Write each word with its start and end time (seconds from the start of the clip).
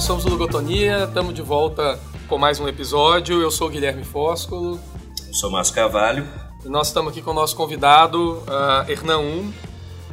nós 0.00 0.06
somos 0.06 0.24
o 0.24 0.30
Lugotonia, 0.30 1.04
estamos 1.04 1.34
de 1.34 1.42
volta 1.42 2.00
com 2.26 2.38
mais 2.38 2.58
um 2.58 2.66
episódio. 2.66 3.42
Eu 3.42 3.50
sou 3.50 3.68
o 3.68 3.70
Guilherme 3.70 4.02
Fóscolo. 4.02 4.80
Eu 5.28 5.34
sou 5.34 5.50
o 5.50 5.52
Márcio 5.52 5.74
Carvalho. 5.74 6.26
E 6.64 6.70
nós 6.70 6.86
estamos 6.86 7.12
aqui 7.12 7.20
com 7.20 7.32
o 7.32 7.34
nosso 7.34 7.54
convidado, 7.54 8.42
uh, 8.46 8.90
Hernan 8.90 9.18
Um. 9.18 9.52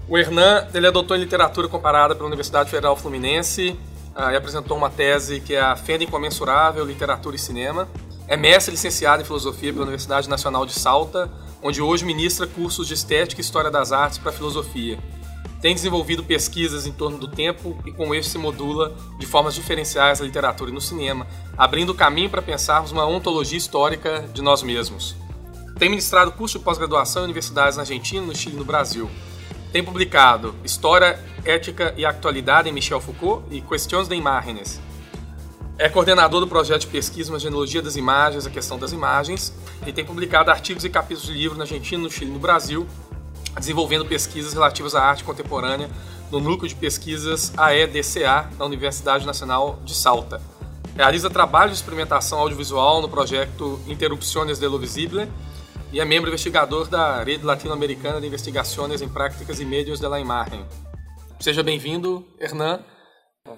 O 0.05 0.17
Hernan 0.17 0.67
ele 0.73 0.87
é 0.87 0.91
doutor 0.91 1.15
em 1.15 1.21
literatura 1.21 1.69
comparada 1.69 2.13
pela 2.13 2.27
Universidade 2.27 2.69
Federal 2.69 2.97
Fluminense 2.97 3.79
uh, 4.13 4.29
e 4.29 4.35
apresentou 4.35 4.75
uma 4.75 4.89
tese 4.89 5.39
que 5.39 5.55
é 5.55 5.61
a 5.61 5.77
Fenda 5.77 6.03
Incomensurável, 6.03 6.83
Literatura 6.83 7.37
e 7.37 7.39
Cinema. 7.39 7.87
É 8.27 8.35
mestre 8.35 8.73
licenciado 8.73 9.21
em 9.21 9.25
Filosofia 9.25 9.71
pela 9.71 9.83
Universidade 9.83 10.27
Nacional 10.27 10.65
de 10.65 10.73
Salta, 10.73 11.31
onde 11.63 11.81
hoje 11.81 12.03
ministra 12.03 12.45
cursos 12.45 12.89
de 12.89 12.93
Estética 12.93 13.39
e 13.39 13.41
História 13.41 13.71
das 13.71 13.93
Artes 13.93 14.17
para 14.17 14.33
Filosofia 14.33 14.99
tem 15.61 15.73
desenvolvido 15.73 16.23
pesquisas 16.23 16.85
em 16.85 16.91
torno 16.91 17.17
do 17.17 17.27
tempo 17.27 17.77
e 17.85 17.91
com 17.91 18.13
isso 18.13 18.29
se 18.29 18.37
modula 18.37 18.95
de 19.17 19.25
formas 19.25 19.55
diferenciais 19.55 20.21
a 20.21 20.23
literatura 20.23 20.69
e 20.69 20.73
no 20.73 20.81
cinema, 20.81 21.25
abrindo 21.57 21.93
caminho 21.93 22.29
para 22.29 22.41
pensarmos 22.41 22.91
uma 22.91 23.05
ontologia 23.05 23.57
histórica 23.57 24.27
de 24.33 24.41
nós 24.41 24.61
mesmos. 24.61 25.15
Tem 25.79 25.89
ministrado 25.89 26.31
curso 26.31 26.57
de 26.57 26.65
pós-graduação 26.65 27.21
em 27.21 27.25
universidades 27.25 27.77
na 27.77 27.83
Argentina, 27.83 28.25
no 28.25 28.35
Chile 28.35 28.55
e 28.55 28.59
no 28.59 28.65
Brasil. 28.65 29.09
Tem 29.71 29.83
publicado 29.83 30.55
História, 30.63 31.19
Ética 31.43 31.93
e 31.97 32.05
Atualidade 32.05 32.69
em 32.69 32.71
Michel 32.71 33.01
Foucault 33.01 33.43
e 33.51 33.61
Questões 33.61 34.07
de 34.07 34.15
Imágenes. 34.15 34.79
É 35.79 35.87
coordenador 35.87 36.39
do 36.39 36.47
projeto 36.47 36.81
de 36.81 36.87
pesquisa 36.87 37.31
na 37.31 37.37
genealogia 37.37 37.83
das 37.83 37.95
imagens, 37.95 38.47
a 38.47 38.49
questão 38.49 38.79
das 38.79 38.91
imagens, 38.91 39.53
e 39.85 39.93
tem 39.93 40.03
publicado 40.03 40.49
artigos 40.49 40.83
e 40.83 40.89
capítulos 40.89 41.27
de 41.27 41.33
livro 41.33 41.55
na 41.55 41.65
Argentina, 41.65 42.01
no 42.01 42.09
Chile 42.09 42.31
e 42.31 42.33
no 42.33 42.39
Brasil, 42.39 42.87
desenvolvendo 43.59 44.05
pesquisas 44.05 44.53
relativas 44.53 44.95
à 44.95 45.03
arte 45.03 45.23
contemporânea 45.23 45.89
no 46.31 46.39
Núcleo 46.39 46.67
de 46.67 46.75
Pesquisas 46.75 47.53
AEDCA 47.57 48.49
da 48.57 48.65
Universidade 48.65 49.25
Nacional 49.25 49.79
de 49.83 49.95
Salta. 49.95 50.41
Realiza 50.95 51.29
trabalho 51.29 51.71
de 51.71 51.77
experimentação 51.77 52.39
audiovisual 52.39 53.01
no 53.01 53.09
projeto 53.09 53.79
Interrupções 53.87 54.59
de 54.59 54.67
lo 54.67 54.79
Visible 54.79 55.31
e 55.91 55.99
é 55.99 56.05
membro 56.05 56.29
investigador 56.29 56.87
da 56.87 57.23
Rede 57.23 57.45
Latino-Americana 57.45 58.19
de 58.19 58.27
Investigações 58.27 59.01
em 59.01 59.07
Práticas 59.07 59.59
e 59.59 59.65
Médios 59.65 59.99
de 59.99 60.07
la 60.07 60.19
Imagen. 60.19 60.65
Seja 61.39 61.63
bem-vindo, 61.63 62.25
Hernan. 62.39 62.79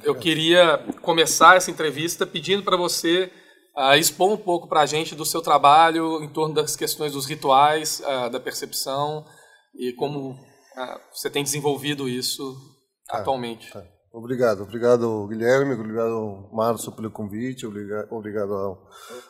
Eu 0.03 0.13
queria 0.13 0.77
começar 1.01 1.55
essa 1.55 1.71
entrevista 1.71 2.27
pedindo 2.27 2.61
para 2.61 2.77
você 2.77 3.31
uh, 3.75 3.95
expor 3.95 4.31
um 4.31 4.37
pouco 4.37 4.67
para 4.67 4.81
a 4.81 4.85
gente 4.85 5.15
do 5.15 5.25
seu 5.25 5.41
trabalho 5.41 6.21
em 6.21 6.27
torno 6.27 6.53
das 6.53 6.75
questões 6.75 7.13
dos 7.13 7.25
rituais, 7.25 8.01
uh, 8.01 8.29
da 8.29 8.39
percepção, 8.39 9.25
e 9.73 9.93
como 9.93 10.37
ah, 10.75 10.99
você 11.13 11.29
tem 11.29 11.43
desenvolvido 11.43 12.07
isso 12.07 12.55
tá, 13.07 13.19
atualmente. 13.19 13.71
Tá. 13.71 13.83
Obrigado, 14.11 14.63
obrigado 14.63 15.27
Guilherme, 15.27 15.75
obrigado 15.75 16.49
Márcio 16.51 16.91
pelo 16.91 17.11
convite, 17.11 17.65
obrigado, 17.65 18.11
obrigado 18.11 18.53
ao, 18.53 18.87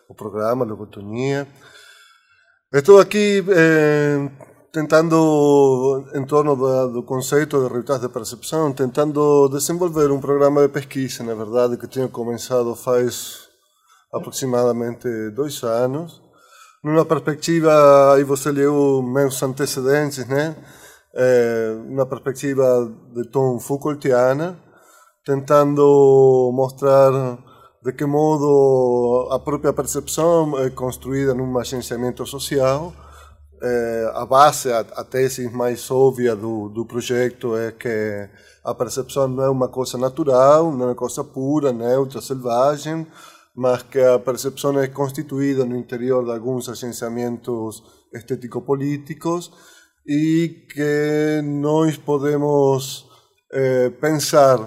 ao 0.09 0.15
programa, 0.15 0.65
à 0.65 0.73
oportunidade. 0.73 1.49
Estou 2.71 2.99
aqui 2.99 3.43
eh, 3.49 4.29
tentando, 4.71 6.05
em 6.13 6.25
torno 6.25 6.55
do, 6.55 6.87
do 6.93 7.03
conceito 7.03 7.67
de 7.67 7.73
rituais 7.73 8.01
de 8.01 8.09
percepção, 8.09 8.71
tentando 8.71 9.49
desenvolver 9.49 10.11
um 10.11 10.21
programa 10.21 10.61
de 10.61 10.69
pesquisa, 10.69 11.23
na 11.23 11.33
verdade, 11.33 11.77
que 11.77 11.87
tinha 11.87 12.07
começado 12.07 12.75
faz 12.75 13.49
aproximadamente 14.13 15.07
dois 15.31 15.63
anos, 15.63 16.21
numa 16.83 17.05
perspectiva, 17.05 18.13
aí 18.13 18.23
você 18.23 18.51
leu 18.51 19.01
meus 19.01 19.41
antecedentes, 19.43 20.25
né? 20.27 20.55
É, 21.13 21.75
uma 21.87 22.05
perspectiva 22.05 22.89
de 23.13 23.27
tom 23.29 23.59
Foucaultiana, 23.59 24.57
tentando 25.25 26.51
mostrar 26.53 27.37
de 27.83 27.93
que 27.93 28.05
modo 28.05 29.29
a 29.31 29.39
própria 29.39 29.73
percepção 29.73 30.57
é 30.59 30.69
construída 30.69 31.33
num 31.33 31.57
agenciamento 31.57 32.25
social. 32.25 32.93
É, 33.61 34.11
a 34.15 34.25
base, 34.25 34.71
a, 34.71 34.79
a, 34.79 35.03
tese 35.03 35.49
mais 35.49 35.89
óbvia 35.91 36.35
do, 36.35 36.69
do 36.69 36.85
projeto 36.85 37.57
é 37.57 37.71
que 37.71 38.29
a 38.63 38.73
percepção 38.73 39.27
não 39.27 39.43
é 39.43 39.49
uma 39.49 39.67
coisa 39.67 39.97
natural, 39.97 40.71
não 40.71 40.85
é 40.85 40.87
uma 40.89 40.95
coisa 40.95 41.23
pura, 41.23 41.73
neutra, 41.73 42.21
selvagem, 42.21 43.05
mas 43.59 43.83
que 43.83 43.99
a 43.99 44.17
percepção 44.17 44.79
é 44.79 44.87
constituída 44.87 45.65
no 45.65 45.75
interior 45.75 46.23
de 46.23 46.31
alguns 46.31 46.69
agenciamentos 46.69 47.83
estético-políticos 48.13 49.51
e 50.07 50.65
que 50.73 51.41
nós 51.43 51.97
podemos 51.97 53.05
eh, 53.51 53.89
pensar 53.99 54.57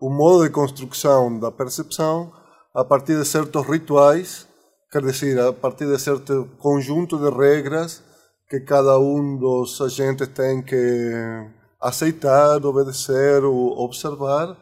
o 0.00 0.08
modo 0.08 0.44
de 0.44 0.50
construção 0.50 1.40
da 1.40 1.50
percepção 1.50 2.32
a 2.72 2.84
partir 2.84 3.18
de 3.18 3.24
certos 3.24 3.66
rituais, 3.66 4.46
quer 4.92 5.02
dizer, 5.02 5.40
a 5.40 5.52
partir 5.52 5.88
de 5.88 5.98
certo 5.98 6.48
conjunto 6.58 7.18
de 7.18 7.28
regras 7.36 8.00
que 8.48 8.60
cada 8.60 8.96
um 8.96 9.36
dos 9.36 9.80
agentes 9.80 10.28
tem 10.28 10.62
que 10.62 11.12
aceitar, 11.80 12.64
obedecer 12.64 13.42
ou 13.42 13.76
observar 13.76 14.56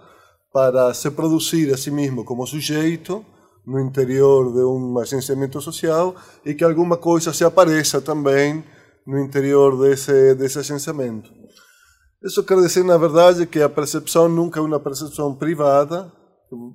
para 0.51 0.95
se 0.95 1.11
produzir 1.11 1.71
a 1.75 1.77
si 1.77 1.91
mesmo 1.91 2.25
como 2.25 2.47
sujeito 2.47 3.23
no 3.67 3.81
interior 3.81 4.53
de 4.53 4.61
um 4.61 4.99
agenciamento 4.99 5.61
social 5.61 6.15
e 6.45 6.55
que 6.55 6.65
alguma 6.65 6.97
coisa 6.97 7.33
se 7.33 7.45
apareça 7.45 8.01
também 8.01 8.65
no 9.07 9.19
interior 9.19 9.79
desse, 9.79 10.35
desse 10.35 10.59
agenciamento. 10.59 11.31
Isso 12.23 12.43
quer 12.43 12.57
dizer, 12.57 12.85
na 12.85 12.97
verdade, 12.97 13.47
que 13.47 13.61
a 13.61 13.69
percepção 13.69 14.29
nunca 14.29 14.59
é 14.59 14.63
uma 14.63 14.81
percepção 14.81 15.35
privada, 15.35 16.11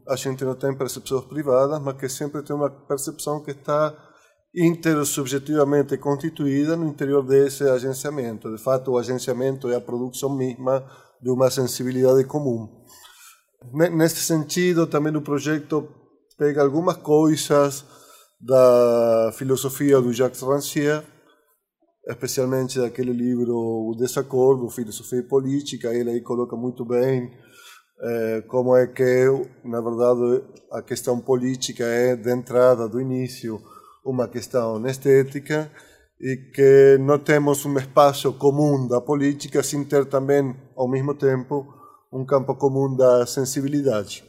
a 0.08 0.16
gente 0.16 0.44
não 0.44 0.56
tem 0.56 0.76
percepções 0.76 1.26
privadas, 1.26 1.82
mas 1.82 1.98
que 1.98 2.10
sempre 2.10 2.44
tem 2.44 2.56
uma 2.56 2.70
percepção 2.70 3.42
que 3.42 3.52
está 3.52 3.96
intersubjetivamente 4.56 5.98
constituída 5.98 6.76
no 6.76 6.88
interior 6.88 7.24
desse 7.24 7.64
agenciamento. 7.64 8.52
De 8.52 8.62
fato, 8.62 8.92
o 8.92 8.98
agenciamento 8.98 9.70
é 9.70 9.76
a 9.76 9.82
produção 9.82 10.36
mesma 10.36 10.84
de 11.22 11.30
uma 11.30 11.50
sensibilidade 11.50 12.24
comum. 12.26 12.68
Nesse 13.74 14.18
sentido, 14.18 14.88
também 14.88 15.16
o 15.16 15.22
projeto 15.22 15.88
pega 16.40 16.64
algumas 16.64 16.96
coisas 16.96 17.84
da 18.40 19.34
filosofia 19.34 20.00
do 20.00 20.14
Jacques 20.14 20.42
Rancière, 20.42 21.06
especialmente 22.08 22.80
daquele 22.80 23.12
livro 23.12 23.54
O 23.54 23.94
Desacordo, 23.98 24.70
Filosofia 24.70 25.20
e 25.20 25.28
Política, 25.28 25.94
ele 25.94 26.10
aí 26.10 26.22
coloca 26.22 26.56
muito 26.56 26.86
bem 26.86 27.30
eh, 28.02 28.42
como 28.48 28.74
é 28.74 28.88
que, 28.88 29.26
na 29.66 29.82
verdade, 29.82 30.46
a 30.72 30.82
questão 30.82 31.20
política 31.20 31.84
é, 31.84 32.16
de 32.16 32.32
entrada, 32.32 32.88
do 32.88 33.02
início, 33.02 33.62
uma 34.06 34.26
questão 34.26 34.88
estética 34.88 35.70
e 36.22 36.38
que 36.56 36.98
não 37.02 37.20
temos 37.20 37.66
um 37.66 37.78
espaço 37.78 38.32
comum 38.32 38.88
da 38.88 39.02
política 39.02 39.62
sem 39.62 39.84
ter 39.84 40.06
também, 40.06 40.56
ao 40.78 40.88
mesmo 40.88 41.14
tempo, 41.14 41.68
um 42.14 42.26
campo 42.26 42.56
comum 42.56 42.96
da 42.96 43.26
sensibilidade. 43.26 44.29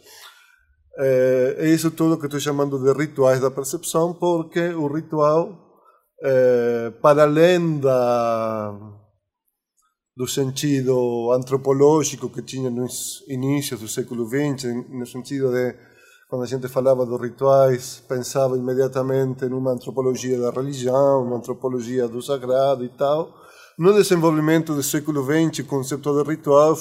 É, 1.03 1.57
é 1.61 1.69
isso 1.71 1.91
tudo 1.91 2.19
que 2.19 2.27
estou 2.27 2.39
chamando 2.39 2.79
de 2.79 2.93
rituais 2.93 3.41
da 3.41 3.51
percepção, 3.51 4.13
porque 4.13 4.61
o 4.75 4.87
ritual, 4.87 5.81
é, 6.23 6.91
para 7.01 7.23
além 7.23 7.79
da, 7.81 8.79
do 10.15 10.29
sentido 10.29 11.33
antropológico 11.33 12.29
que 12.29 12.43
tinha 12.43 12.69
nos 12.69 13.25
inícios 13.29 13.81
do 13.81 13.89
século 13.89 14.29
XX, 14.29 14.65
no 14.91 15.07
sentido 15.07 15.51
de 15.51 15.75
quando 16.29 16.43
a 16.43 16.47
gente 16.47 16.69
falava 16.69 17.07
dos 17.07 17.21
rituais, 17.21 18.05
pensava 18.07 18.57
imediatamente 18.57 19.47
numa 19.47 19.73
antropologia 19.73 20.39
da 20.39 20.51
religião, 20.51 21.25
numa 21.25 21.39
antropologia 21.39 22.07
do 22.07 22.21
sagrado 22.21 22.85
e 22.85 22.91
tal. 22.91 23.35
No 23.79 23.95
desenvolvimento 23.95 24.75
do 24.75 24.83
século 24.83 25.25
XX, 25.25 25.61
o 25.61 25.65
conceito 25.65 26.23
de 26.23 26.31
ritual 26.31 26.77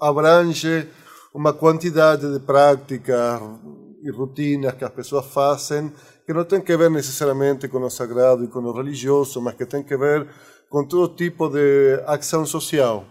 abrange 0.00 0.88
uma 1.34 1.52
quantidade 1.52 2.32
de 2.32 2.40
práticas 2.40 3.40
e 4.02 4.10
rotinas 4.10 4.74
que 4.74 4.84
as 4.84 4.92
pessoas 4.92 5.26
fazem 5.26 5.92
que 6.28 6.34
não 6.34 6.44
tem 6.44 6.60
que 6.60 6.76
ver 6.76 6.90
necessariamente 6.90 7.68
com 7.68 7.78
o 7.78 7.88
sagrado 7.88 8.44
e 8.44 8.48
com 8.48 8.58
o 8.58 8.72
religioso, 8.72 9.40
mas 9.40 9.54
que 9.54 9.64
tem 9.64 9.82
que 9.82 9.96
ver 9.96 10.28
com 10.68 10.86
todo 10.86 11.14
tipo 11.14 11.48
de 11.48 12.02
ação 12.06 12.44
social. 12.44 13.04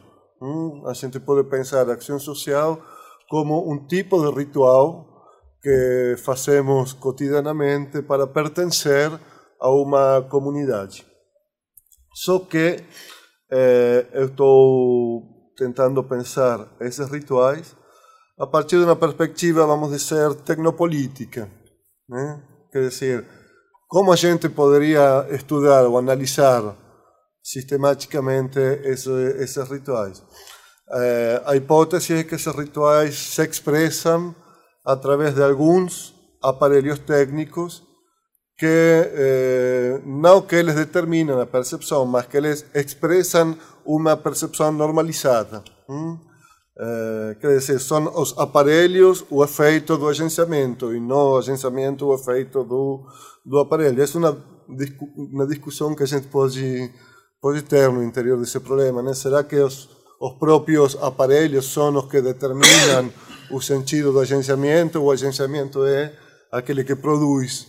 A 0.85 0.93
gente 0.93 1.19
pode 1.19 1.49
pensar 1.49 1.89
a 1.89 1.95
ação 1.95 2.19
social 2.19 2.79
como 3.27 3.71
um 3.71 3.87
tipo 3.87 4.21
de 4.21 4.37
ritual 4.37 5.07
que 5.59 6.15
fazemos 6.23 6.93
cotidianamente 6.93 8.03
para 8.03 8.27
pertencer 8.27 9.11
a 9.59 9.69
uma 9.71 10.21
comunidade. 10.21 11.03
Só 12.13 12.37
que 12.37 12.83
eh, 13.51 14.05
eu 14.13 14.27
estou 14.27 15.23
tentando 15.57 16.03
pensar 16.03 16.67
esses 16.79 17.09
rituais 17.09 17.75
a 18.39 18.45
partir 18.45 18.77
de 18.77 18.85
uma 18.85 18.95
perspectiva, 18.95 19.65
vamos 19.65 19.91
dizer, 19.91 20.35
tecnopolítica. 20.35 21.49
Né? 22.07 22.41
Quer 22.71 22.87
dizer, 22.87 23.25
como 23.87 24.11
a 24.11 24.15
gente 24.15 24.47
poderia 24.49 25.27
estudar 25.31 25.85
ou 25.85 25.97
analisar 25.97 26.75
sistematicamente 27.43 28.59
esse, 28.59 29.09
esses 29.39 29.69
rituais? 29.69 30.21
Eh, 30.93 31.41
a 31.45 31.55
hipótese 31.55 32.13
é 32.13 32.23
que 32.23 32.35
esses 32.35 32.55
rituais 32.55 33.17
se 33.17 33.41
expressam 33.43 34.35
através 34.85 35.33
de 35.33 35.43
alguns 35.43 36.13
aparelhos 36.41 36.99
técnicos 36.99 37.83
que 38.57 38.65
eh, 38.65 40.01
que 40.47 40.55
eles 40.55 40.75
determinam 40.75 41.39
a 41.41 41.45
percepção, 41.45 42.05
mas 42.05 42.25
que 42.27 42.37
eles 42.37 42.65
expressam 42.73 43.57
uma 43.85 44.15
percepção 44.15 44.71
normalizada. 44.71 45.63
Eh, 46.79 47.35
quer 47.41 47.57
dizer, 47.57 47.79
são 47.79 48.05
os 48.21 48.37
aparelhos 48.37 49.25
o 49.31 49.43
efeito 49.43 49.97
do 49.97 50.07
agenciamento 50.07 50.93
e 50.93 50.99
não 50.99 51.31
o 51.31 51.37
agenciamento 51.37 52.05
o 52.05 52.13
efeito 52.13 52.63
do, 52.63 53.03
do 53.43 53.57
aparelho. 53.57 53.99
Essa 54.01 54.17
é 54.17 54.19
uma, 54.19 54.45
uma 55.15 55.47
discussão 55.47 55.95
que 55.95 56.03
a 56.03 56.05
gente 56.05 56.27
pode, 56.27 56.91
pode 57.41 57.63
ter 57.63 57.89
no 57.91 58.03
interior 58.03 58.39
desse 58.39 58.59
problema. 58.59 59.01
Né? 59.01 59.15
Será 59.15 59.43
que 59.43 59.55
os, 59.55 59.89
os 60.21 60.33
próprios 60.33 60.95
aparelhos 61.01 61.65
são 61.65 61.95
os 61.95 62.05
que 62.05 62.21
determinam 62.21 63.11
o 63.49 63.59
sentido 63.59 64.11
do 64.11 64.19
agenciamento? 64.19 65.01
O 65.01 65.11
agenciamento 65.11 65.83
é 65.83 66.13
aquele 66.51 66.83
que 66.83 66.95
produz 66.95 67.65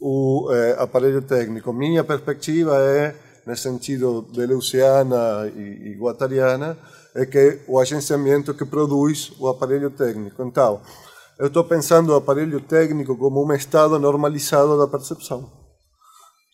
o 0.00 0.48
eh, 0.50 0.76
aparelho 0.78 1.20
técnico. 1.20 1.74
Minha 1.74 2.02
perspectiva 2.04 2.78
é, 2.78 3.14
no 3.46 3.54
sentido 3.54 4.26
de 4.32 4.46
Leuciana 4.46 5.46
e, 5.54 5.90
e 5.90 5.98
Guattariana, 5.98 6.78
é 7.16 7.24
que 7.24 7.60
o 7.66 7.80
agenciamento 7.80 8.52
que 8.52 8.66
produz 8.66 9.32
o 9.40 9.48
aparelho 9.48 9.90
técnico. 9.90 10.42
Então, 10.42 10.82
eu 11.38 11.46
estou 11.46 11.64
pensando 11.64 12.12
o 12.12 12.14
aparelho 12.14 12.60
técnico 12.60 13.16
como 13.16 13.42
um 13.42 13.52
estado 13.54 13.98
normalizado 13.98 14.78
da 14.78 14.86
percepção. 14.86 15.50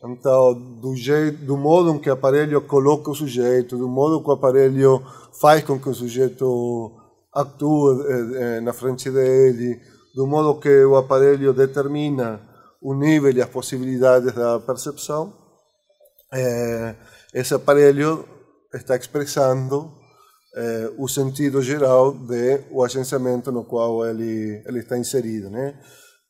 Então, 0.04 0.54
do, 0.80 0.94
jeito, 0.94 1.44
do 1.44 1.56
modo 1.56 1.90
em 1.90 1.98
que 1.98 2.08
o 2.08 2.12
aparelho 2.12 2.60
coloca 2.62 3.10
o 3.10 3.14
sujeito, 3.14 3.76
do 3.76 3.88
modo 3.88 4.22
que 4.22 4.28
o 4.28 4.32
aparelho 4.32 5.02
faz 5.40 5.64
com 5.64 5.78
que 5.80 5.88
o 5.88 5.94
sujeito 5.94 6.92
atue 7.34 8.02
eh, 8.02 8.42
eh, 8.42 8.60
na 8.60 8.72
frente 8.72 9.10
dele, 9.10 9.80
do 10.14 10.26
modo 10.26 10.60
que 10.60 10.84
o 10.84 10.96
aparelho 10.96 11.52
determina 11.52 12.40
o 12.80 12.94
nível 12.94 13.32
e 13.32 13.42
as 13.42 13.48
possibilidades 13.48 14.32
da 14.32 14.60
percepção, 14.60 15.32
eh, 16.32 16.96
esse 17.34 17.54
aparelho 17.54 18.24
está 18.74 18.96
expressando 18.96 20.01
eh, 20.54 20.90
o 20.98 21.08
sentido 21.08 21.62
geral 21.62 22.12
de 22.12 22.64
o 22.70 22.84
agenciamento 22.84 23.50
no 23.52 23.64
qual 23.64 24.06
ele 24.06 24.62
ele 24.66 24.80
está 24.80 24.98
inserido, 24.98 25.50
né? 25.50 25.78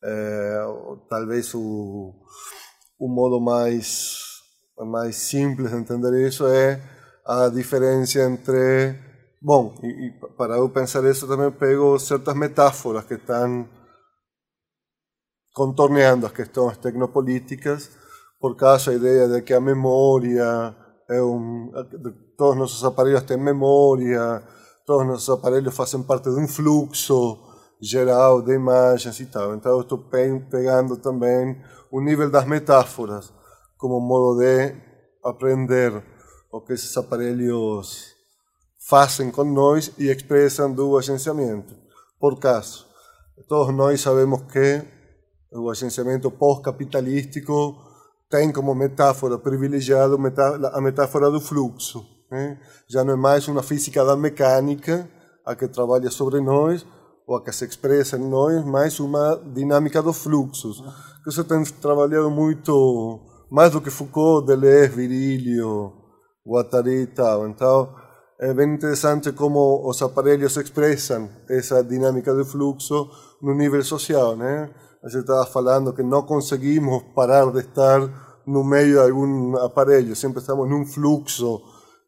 Eh, 0.05 0.65
talvez 1.09 1.55
o 1.55 2.13
o 2.99 3.09
modo 3.09 3.41
mais 3.41 4.17
mais 4.79 5.17
simples 5.17 5.71
de 5.71 5.77
entender 5.77 6.27
isso 6.27 6.47
é 6.47 6.81
a 7.27 7.49
diferença 7.49 8.21
entre 8.21 8.97
bom 9.41 9.75
e, 9.83 10.09
e 10.09 10.37
para 10.37 10.57
eu 10.57 10.69
pensar 10.71 11.05
isso 11.05 11.27
também 11.29 11.51
pego 11.51 11.99
certas 11.99 12.35
metáforas 12.37 13.05
que 13.05 13.15
estão 13.15 13.69
contorneando 15.53 16.27
as 16.27 16.33
questões 16.33 16.79
tecnopolíticas, 16.79 17.91
por 18.41 18.57
causa 18.57 18.91
a 18.91 18.95
ideia 18.95 19.29
de 19.29 19.43
que 19.43 19.53
a 19.53 19.61
memória 19.61 20.75
é 21.09 21.23
um, 21.23 21.71
todos 22.37 22.57
nossos 22.57 22.85
aparelhos 22.85 23.23
têm 23.23 23.37
memória, 23.37 24.43
todos 24.87 25.07
nossos 25.07 25.31
aparelhos 25.31 25.75
fazem 25.75 26.03
parte 26.03 26.31
de 26.31 26.41
um 26.41 26.49
fluxo 26.49 27.39
geral 27.81 28.41
de 28.43 28.55
imagens 28.55 29.19
e 29.21 29.27
tal. 29.27 29.55
Então 29.55 29.73
eu 29.73 29.81
estou 29.81 29.99
pegando 29.99 30.97
também 30.97 31.61
o 31.91 32.01
nível 32.01 32.31
das 32.31 32.47
metáforas 32.47 33.33
como 33.77 34.01
modo 34.01 34.39
de 34.39 34.75
aprender 35.25 36.03
o 36.51 36.61
que 36.61 36.73
esses 36.73 36.97
aparelhos 36.97 38.13
fazem 38.79 39.31
com 39.31 39.45
nós 39.45 39.93
e 39.99 40.09
expressam 40.09 40.73
do 40.73 40.97
agenciamento. 40.97 41.75
Por 42.21 42.39
caso, 42.39 42.87
todos 43.49 43.75
nós 43.75 44.01
sabemos 44.01 44.43
que 44.43 44.83
o 45.53 45.71
agenciamento 45.71 46.31
pós-capitalístico 46.31 47.77
tem 48.31 48.53
como 48.53 48.75
metáfora 48.75 49.39
privilegiada 49.39 50.15
a 50.73 50.81
metáfora 50.81 51.31
do 51.31 51.41
fluxo. 51.41 52.12
Né? 52.33 52.59
Já 52.89 53.05
não 53.05 53.13
é 53.13 53.17
mais 53.17 53.47
uma 53.47 53.63
física 53.63 54.03
da 54.03 54.17
mecânica 54.17 55.07
a 55.45 55.55
que 55.55 55.69
trabalha 55.69 56.11
sobre 56.11 56.41
nós, 56.41 56.87
ou 57.27 57.37
a 57.37 57.45
que 57.45 57.53
se 57.53 57.67
expressa 57.67 58.17
em 58.17 58.27
nós, 58.27 58.65
mas 58.65 58.99
uma 58.99 59.37
dinâmica 59.53 60.03
dos 60.03 60.17
fluxos. 60.17 60.81
Que 61.23 61.31
você 61.31 61.45
tem 61.45 61.63
trabalhado 61.63 62.31
muito, 62.31 63.21
mais 63.51 63.73
do 63.73 63.83
que 63.83 63.91
Foucault, 63.91 64.47
Deleuze, 64.47 64.89
Virilio, 64.89 65.93
Guattari 66.47 67.03
e 67.03 67.07
tal. 67.07 67.47
Então, 67.47 67.95
é 68.41 68.55
bem 68.55 68.73
interessante 68.73 69.31
como 69.33 69.87
os 69.87 70.01
aparelhos 70.01 70.57
expressam 70.57 71.29
essa 71.51 71.85
dinâmica 71.85 72.35
do 72.35 72.47
fluxo 72.47 73.11
no 73.43 73.55
nível 73.55 73.85
social, 73.85 74.37
né? 74.37 74.71
A 75.05 75.09
gente 75.11 75.21
estava 75.21 75.45
falando 75.45 75.93
que 75.93 76.03
não 76.03 76.23
conseguimos 76.23 77.03
parar 77.15 77.53
de 77.53 77.59
estar 77.59 78.01
no 78.47 78.65
meio 78.65 78.95
de 78.95 79.11
algum 79.11 79.55
aparelho, 79.59 80.17
sempre 80.17 80.41
estamos 80.41 80.67
num 80.67 80.87
fluxo. 80.87 81.61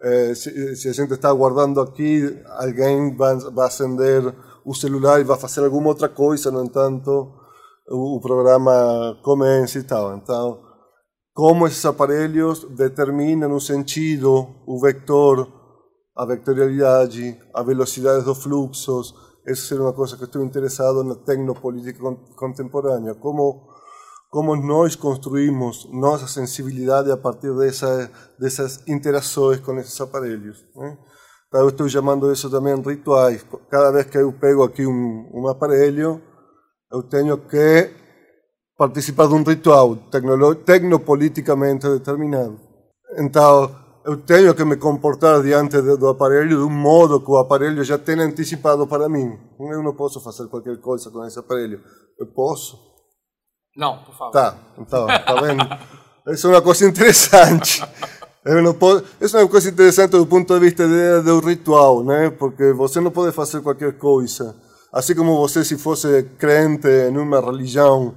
Eh, 0.04 0.34
se, 0.34 0.76
se, 0.76 0.88
a 0.90 0.92
gente 0.92 1.14
está 1.14 1.32
guardando 1.32 1.80
aqui, 1.80 2.38
alguém 2.58 3.16
vai, 3.16 3.36
vai 3.38 3.66
acender 3.66 4.22
o 4.62 4.74
celular 4.74 5.18
e 5.18 5.24
vai 5.24 5.38
fazer 5.38 5.64
alguma 5.64 5.88
outra 5.88 6.10
coisa, 6.10 6.50
no 6.50 6.62
entanto, 6.62 7.32
o, 7.88 8.16
o 8.16 8.20
programa 8.20 9.18
começa 9.22 9.78
e 9.78 9.82
tal. 9.82 10.14
Então, 10.14 10.60
como 11.32 11.66
esses 11.66 11.84
aparelhos 11.86 12.64
determinam 12.76 13.56
o 13.56 13.60
sentido, 13.60 14.46
o 14.66 14.78
vector, 14.78 15.48
a 16.14 16.26
vectorialidade, 16.26 17.40
a 17.54 17.62
velocidade 17.62 18.26
dos 18.26 18.42
fluxos, 18.42 19.14
essa 19.46 19.74
é 19.74 19.80
uma 19.80 19.94
coisa 19.94 20.18
que 20.18 20.24
estou 20.24 20.44
interessado 20.44 21.02
na 21.02 21.14
tecnopolítica 21.14 21.98
contemporânea. 22.36 23.14
Como, 23.14 23.68
como 24.34 24.56
nós 24.56 24.96
construímos 24.96 25.88
nossa 25.92 26.26
sensibilidade 26.26 27.08
a 27.08 27.16
partir 27.16 27.56
dessa, 27.56 28.10
dessas 28.36 28.82
interações 28.88 29.60
com 29.60 29.78
esses 29.78 30.00
aparelhos. 30.00 30.66
Né? 30.75 30.98
Então, 31.46 31.60
eu 31.60 31.69
estou 31.69 31.88
chamando 31.88 32.32
isso 32.32 32.50
também 32.50 32.75
rituais. 32.82 33.46
Cada 33.70 33.92
vez 33.92 34.06
que 34.06 34.19
eu 34.19 34.32
pego 34.32 34.64
aqui 34.64 34.84
um, 34.84 35.31
um 35.32 35.46
aparelho, 35.46 36.20
eu 36.90 37.00
tenho 37.04 37.38
que 37.46 37.92
participar 38.76 39.28
de 39.28 39.34
um 39.34 39.44
ritual 39.44 39.94
tecnopoliticamente 40.66 41.88
determinado. 41.88 42.58
Então, 43.16 43.70
eu 44.04 44.16
tenho 44.16 44.52
que 44.52 44.64
me 44.64 44.76
comportar 44.76 45.40
diante 45.42 45.80
do 45.80 46.08
aparelho 46.08 46.48
de 46.48 46.64
um 46.64 46.70
modo 46.70 47.20
que 47.20 47.30
o 47.30 47.37
aparelho 47.37 47.84
já 47.84 47.98
tenha 47.98 48.25
antecipado 48.25 48.85
para 48.85 49.09
mim. 49.09 49.38
Eu 49.61 49.80
não 49.80 49.94
posso 49.94 50.20
fazer 50.20 50.49
qualquer 50.49 50.80
coisa 50.80 51.09
com 51.09 51.25
esse 51.25 51.38
aparelho. 51.38 51.80
Eu 52.18 52.26
posso? 52.26 52.93
Não, 53.76 53.99
por 53.99 54.14
favor. 54.14 54.33
Tá, 54.33 54.54
então, 54.78 55.07
tá 55.07 55.40
vendo? 55.40 55.64
Isso 56.28 56.47
é 56.47 56.50
uma 56.50 56.62
coisa 56.62 56.87
interessante. 56.87 57.83
Eu 58.45 58.62
não 58.62 58.75
posso, 58.75 59.04
isso 59.21 59.37
é 59.37 59.43
uma 59.43 59.49
coisa 59.49 59.71
interessante 59.71 60.11
do 60.11 60.26
ponto 60.26 60.52
de 60.52 60.61
vista 60.61 60.87
de, 60.87 61.23
do 61.23 61.40
ritual, 61.40 62.04
né? 62.04 62.31
Porque 62.31 62.73
você 62.73 63.00
não 63.00 63.11
pode 63.11 63.33
fazer 63.33 63.62
qualquer 63.62 63.95
coisa. 63.97 64.54
Assim 64.93 65.14
como 65.14 65.37
você, 65.37 65.64
se 65.64 65.76
fosse 65.78 66.23
crente 66.38 66.88
em 66.88 67.16
uma 67.16 67.40
religião, 67.40 68.14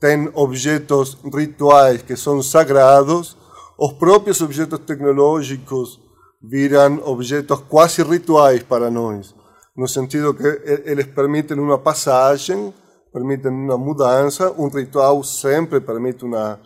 tem 0.00 0.30
objetos 0.34 1.16
rituais 1.32 2.02
que 2.02 2.16
são 2.16 2.42
sagrados, 2.42 3.36
os 3.78 3.92
próprios 3.92 4.40
objetos 4.40 4.78
tecnológicos 4.80 6.00
viram 6.42 7.00
objetos 7.04 7.60
quase 7.68 8.02
rituais 8.02 8.62
para 8.62 8.90
nós, 8.90 9.34
no 9.76 9.86
sentido 9.86 10.34
que 10.34 10.46
eles 10.84 11.06
permitem 11.06 11.58
uma 11.58 11.78
passagem, 11.78 12.72
permitem 13.16 13.50
uma 13.50 13.78
mudança, 13.78 14.52
um 14.58 14.68
ritual 14.68 15.24
sempre 15.24 15.80
permite 15.80 16.22
uma, 16.22 16.60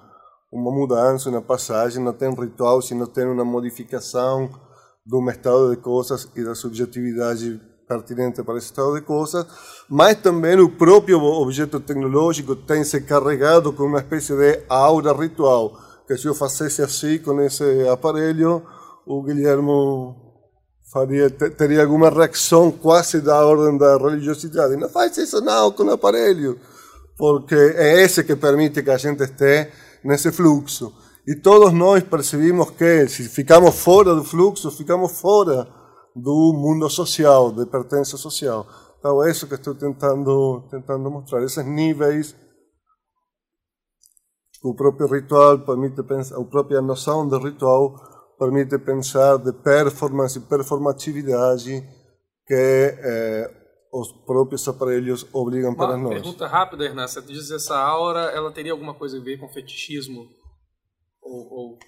uma 0.53 0.73
mudança, 0.73 1.31
uma 1.31 1.41
passagem, 1.41 2.03
não 2.03 2.13
tem 2.13 2.35
ritual 2.35 2.83
se 2.83 2.93
não 2.93 3.07
tem 3.07 3.25
uma 3.25 3.45
modificação 3.45 4.51
de 5.07 5.17
um 5.17 5.31
estado 5.31 5.71
de 5.71 5.77
coisas 5.77 6.29
e 6.35 6.43
da 6.43 6.57
subjetividade 6.57 7.61
pertinente 7.87 8.43
para 8.43 8.59
esse 8.59 8.67
estado 8.67 8.95
de 8.95 9.03
coisas, 9.03 9.47
mas 9.89 10.17
também 10.17 10.59
o 10.59 10.69
próprio 10.69 11.23
objeto 11.23 11.79
tecnológico 11.79 12.57
tem 12.57 12.83
se 12.83 13.01
carregado 13.03 13.73
com 13.73 13.85
uma 13.85 14.01
espécie 14.01 14.35
de 14.35 14.65
aura 14.69 15.13
ritual 15.13 15.79
que 16.05 16.19
se 16.19 16.27
eu 16.27 16.35
fizesse 16.35 16.83
assim 16.83 17.19
com 17.21 17.41
esse 17.41 17.89
aparelho, 17.89 18.65
o 19.07 19.23
Guilherme 19.23 20.17
faria, 20.93 21.31
teria 21.31 21.83
alguma 21.83 22.11
reação 22.11 22.71
quase 22.71 23.21
da 23.21 23.45
ordem 23.45 23.79
da 23.79 23.97
religiosidade. 23.97 24.77
Não 24.77 24.89
faz 24.89 25.17
isso 25.17 25.41
não 25.41 25.73
com 25.73 25.85
o 25.85 25.93
aparelho, 25.93 26.59
porque 27.17 27.55
é 27.55 28.03
esse 28.03 28.25
que 28.25 28.37
permite 28.37 28.83
que 28.83 28.91
a 28.91 28.97
gente 28.97 29.23
esteja 29.23 29.71
nesse 30.05 30.33
fluxo. 30.33 30.93
E 31.27 31.35
todos 31.37 31.73
nós 31.73 32.03
percebemos 32.03 32.71
que 32.71 33.07
se 33.09 33.29
ficamos 33.29 33.75
fora 33.77 34.15
do 34.15 34.25
fluxo, 34.25 34.71
ficamos 34.71 35.13
fora 35.13 35.69
do 36.17 36.53
mundo 36.55 36.89
social, 36.91 37.53
de 37.53 37.67
pertença 37.67 38.17
social. 38.17 38.67
Então 38.99 39.23
é 39.25 39.31
isso 39.31 39.47
que 39.47 39.55
estou 39.55 39.75
tentando, 39.75 40.67
tentando 40.71 41.11
mostrar, 41.11 41.43
esses 41.43 41.65
níveis 41.65 42.35
o 44.63 44.75
próprio 44.75 45.07
ritual 45.07 45.59
permite 45.61 46.03
pensar, 46.03 46.37
a 46.37 46.45
própria 46.45 46.83
noção 46.83 47.27
de 47.27 47.39
ritual 47.39 47.95
permite 48.41 48.79
pensar 48.79 49.37
de 49.37 49.53
performance 49.53 50.39
e 50.39 50.41
performatividade 50.41 51.87
que 52.47 52.55
é 52.55 53.61
os 53.93 54.13
próprios 54.25 54.67
aparelhos 54.69 55.27
obrigam 55.33 55.75
para 55.75 55.97
Uma 55.97 56.11
nós. 56.11 56.15
pergunta 56.15 56.47
rápida, 56.47 56.85
Hernan. 56.85 57.07
Você 57.07 57.21
diz 57.23 57.51
essa 57.51 57.77
aura, 57.77 58.21
ela 58.31 58.53
teria 58.53 58.73
alguma 58.73 58.95
coisa 58.95 59.19
a 59.19 59.21
ver 59.21 59.39
com 59.39 59.49
fetichismo? 59.49 60.29
Ou, 61.21 61.53
ou 61.53 61.79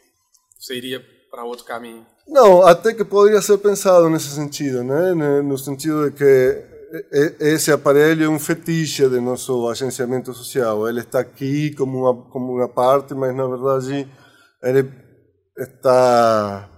seria 0.59 1.01
para 1.31 1.45
outro 1.45 1.65
caminho? 1.65 2.05
Não, 2.27 2.63
até 2.63 2.93
que 2.93 3.05
poderia 3.05 3.41
ser 3.41 3.59
pensado 3.59 4.11
nesse 4.11 4.29
sentido, 4.31 4.83
né? 4.83 5.15
No 5.43 5.57
sentido 5.57 6.11
de 6.11 6.17
que 6.17 6.73
esse 7.41 7.73
aparelho 7.73 8.25
é 8.25 8.29
um 8.29 8.39
fetiche 8.39 9.09
de 9.09 9.21
nosso 9.21 9.69
agenciamento 9.69 10.33
social. 10.35 10.89
Ele 10.89 11.01
está 11.01 11.21
aqui 11.21 11.75
como 11.75 12.01
uma, 12.01 12.31
como 12.31 12.53
uma 12.55 12.69
parte, 12.69 13.15
mas 13.15 13.35
na 13.35 13.47
verdade 13.47 14.09
ele 14.63 14.83
está 15.57 16.69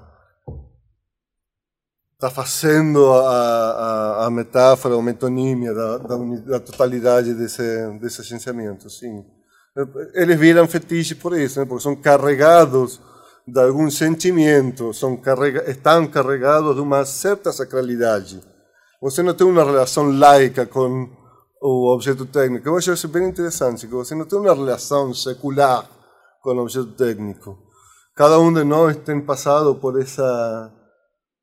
está 2.14 2.30
fazendo 2.30 3.12
a, 3.12 3.30
a, 3.30 4.26
a 4.26 4.30
metáfora, 4.30 4.94
a 4.94 5.02
metonímia 5.02 5.74
da, 5.74 5.98
da, 5.98 6.16
da, 6.16 6.60
totalidade 6.60 7.34
desse, 7.34 7.62
desse. 8.00 8.22
Eles 10.14 10.38
viram 10.38 10.66
fetiche 10.66 11.14
por 11.14 11.36
isso, 11.36 11.60
né? 11.60 11.66
porque 11.66 11.82
são 11.82 11.94
carregados 11.94 13.00
de 13.46 13.60
algum 13.60 13.90
sentimento, 13.90 14.94
são 14.94 15.16
carrega, 15.16 15.68
estão 15.70 16.06
carregados 16.06 16.74
de 16.74 16.80
uma 16.80 17.04
certa 17.04 17.52
sacralidade. 17.52 18.40
Você 19.02 19.22
não 19.22 19.34
tem 19.34 19.46
uma 19.46 19.64
relação 19.64 20.10
laica 20.10 20.64
com 20.64 21.10
o 21.60 21.92
objeto 21.92 22.24
técnico. 22.24 22.68
Eu 22.68 22.76
acho 22.78 22.92
isso 22.92 23.08
bem 23.08 23.28
interessante, 23.28 23.86
que 23.86 23.92
você 23.92 24.14
não 24.14 24.24
tem 24.24 24.38
uma 24.38 24.54
relação 24.54 25.12
secular 25.12 25.86
com 26.40 26.50
o 26.54 26.62
objeto 26.62 26.92
técnico. 26.92 27.63
Cada 28.16 28.38
um 28.38 28.52
de 28.52 28.62
nós 28.62 28.96
tem 28.98 29.20
passado 29.20 29.74
por 29.74 30.00
essa 30.00 30.72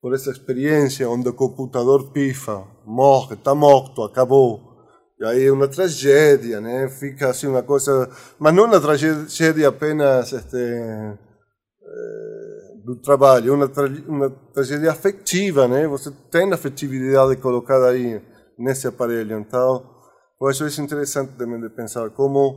por 0.01 0.15
essa 0.15 0.31
experiência 0.31 1.07
onde 1.07 1.29
o 1.29 1.33
computador 1.33 2.11
pifa, 2.11 2.65
morre, 2.85 3.35
está 3.35 3.53
morto, 3.53 4.01
acabou. 4.01 4.71
E 5.19 5.25
aí 5.25 5.45
é 5.45 5.51
uma 5.51 5.67
tragédia, 5.67 6.59
né? 6.59 6.89
Fica 6.89 7.29
assim 7.29 7.45
uma 7.45 7.61
coisa, 7.61 8.09
mas 8.39 8.55
não 8.55 8.65
uma 8.65 8.81
tragédia 8.81 9.67
apenas 9.67 10.33
este, 10.33 10.57
eh, 10.57 11.17
do 12.83 12.95
trabalho, 12.99 13.53
uma, 13.53 13.67
tra 13.67 13.85
uma 14.07 14.31
tragédia 14.51 14.91
afetiva, 14.91 15.67
né? 15.67 15.85
Você 15.87 16.09
tem 16.31 16.51
afetividade 16.51 17.35
colocada 17.35 17.89
aí 17.89 18.19
nesse 18.57 18.87
aparelho, 18.87 19.37
então 19.37 19.85
eu 20.41 20.47
acho 20.47 20.65
isso 20.65 20.81
interessante 20.81 21.33
também 21.37 21.61
de 21.61 21.69
pensar 21.69 22.09
como 22.09 22.55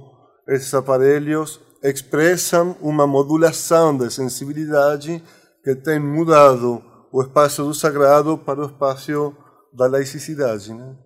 esses 0.48 0.72
aparelhos 0.72 1.60
expressam 1.90 2.76
uma 2.80 3.06
modulação 3.06 3.96
de 3.96 4.10
sensibilidade 4.10 5.22
que 5.62 5.74
tem 5.76 6.00
mudado 6.00 6.82
o 7.12 7.22
espaço 7.22 7.62
do 7.62 7.74
sagrado 7.74 8.38
para 8.38 8.60
o 8.60 8.66
espaço 8.66 9.36
da 9.72 9.86
laicidade. 9.86 10.72
Né? 10.72 10.96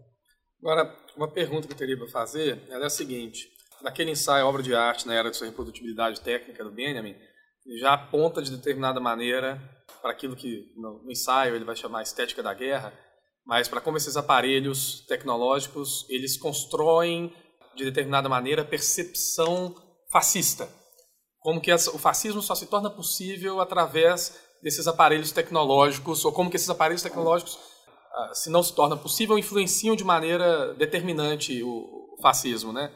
Agora, 0.61 0.97
uma 1.17 1.29
pergunta 1.29 1.67
que 1.67 1.73
eu 1.73 1.77
teria 1.77 1.97
para 1.97 2.09
fazer 2.09 2.63
é 2.69 2.77
a 2.77 2.89
seguinte: 2.89 3.49
naquele 3.83 4.13
ensaio 4.13 4.47
Obra 4.47 4.63
de 4.63 4.75
Arte 4.75 5.07
na 5.07 5.15
Era 5.15 5.31
de 5.31 5.37
Sua 5.37 5.49
Reprodutibilidade 5.49 6.21
Técnica 6.21 6.63
do 6.63 6.71
Benjamin, 6.71 7.17
ele 7.67 7.79
já 7.79 7.95
aponta 7.95 8.41
de 8.41 8.51
determinada 8.53 9.01
maneira 9.01 9.61
para 10.01 10.13
aquilo 10.13 10.37
que 10.37 10.73
no 10.77 11.11
ensaio 11.11 11.57
ele 11.57 11.65
vai 11.65 11.75
chamar 11.75 12.03
estética 12.03 12.43
da 12.43 12.55
guerra, 12.55 12.93
mas 13.45 13.67
para 13.67 13.81
como 13.81 13.97
esses 13.97 14.17
aparelhos 14.17 15.05
tecnológicos 15.09 16.07
eles 16.09 16.37
constroem 16.37 17.35
de 17.75 17.85
determinada 17.85 18.29
maneira 18.29 18.65
percepção 18.65 19.75
fascista. 20.11 20.69
Como 21.41 21.61
que 21.61 21.73
o 21.73 21.99
fascismo 21.99 22.43
só 22.43 22.55
se 22.55 22.67
torna 22.67 22.91
possível 22.91 23.61
através 23.61 24.37
desses 24.63 24.89
aparelhos 24.89 25.33
tecnológicos, 25.33 26.25
ou 26.25 26.33
como 26.33 26.51
que 26.51 26.57
esses 26.57 26.69
aparelhos 26.69 27.03
tecnológicos, 27.03 27.59
ah, 28.13 28.35
se 28.35 28.51
não 28.51 28.63
se 28.63 28.75
torna 28.75 28.97
possível, 28.97 29.39
influenciam 29.39 29.95
de 29.95 30.05
maneira 30.05 30.75
determinante 30.75 31.63
o 31.63 32.17
fascismo, 32.21 32.73
né? 32.73 32.93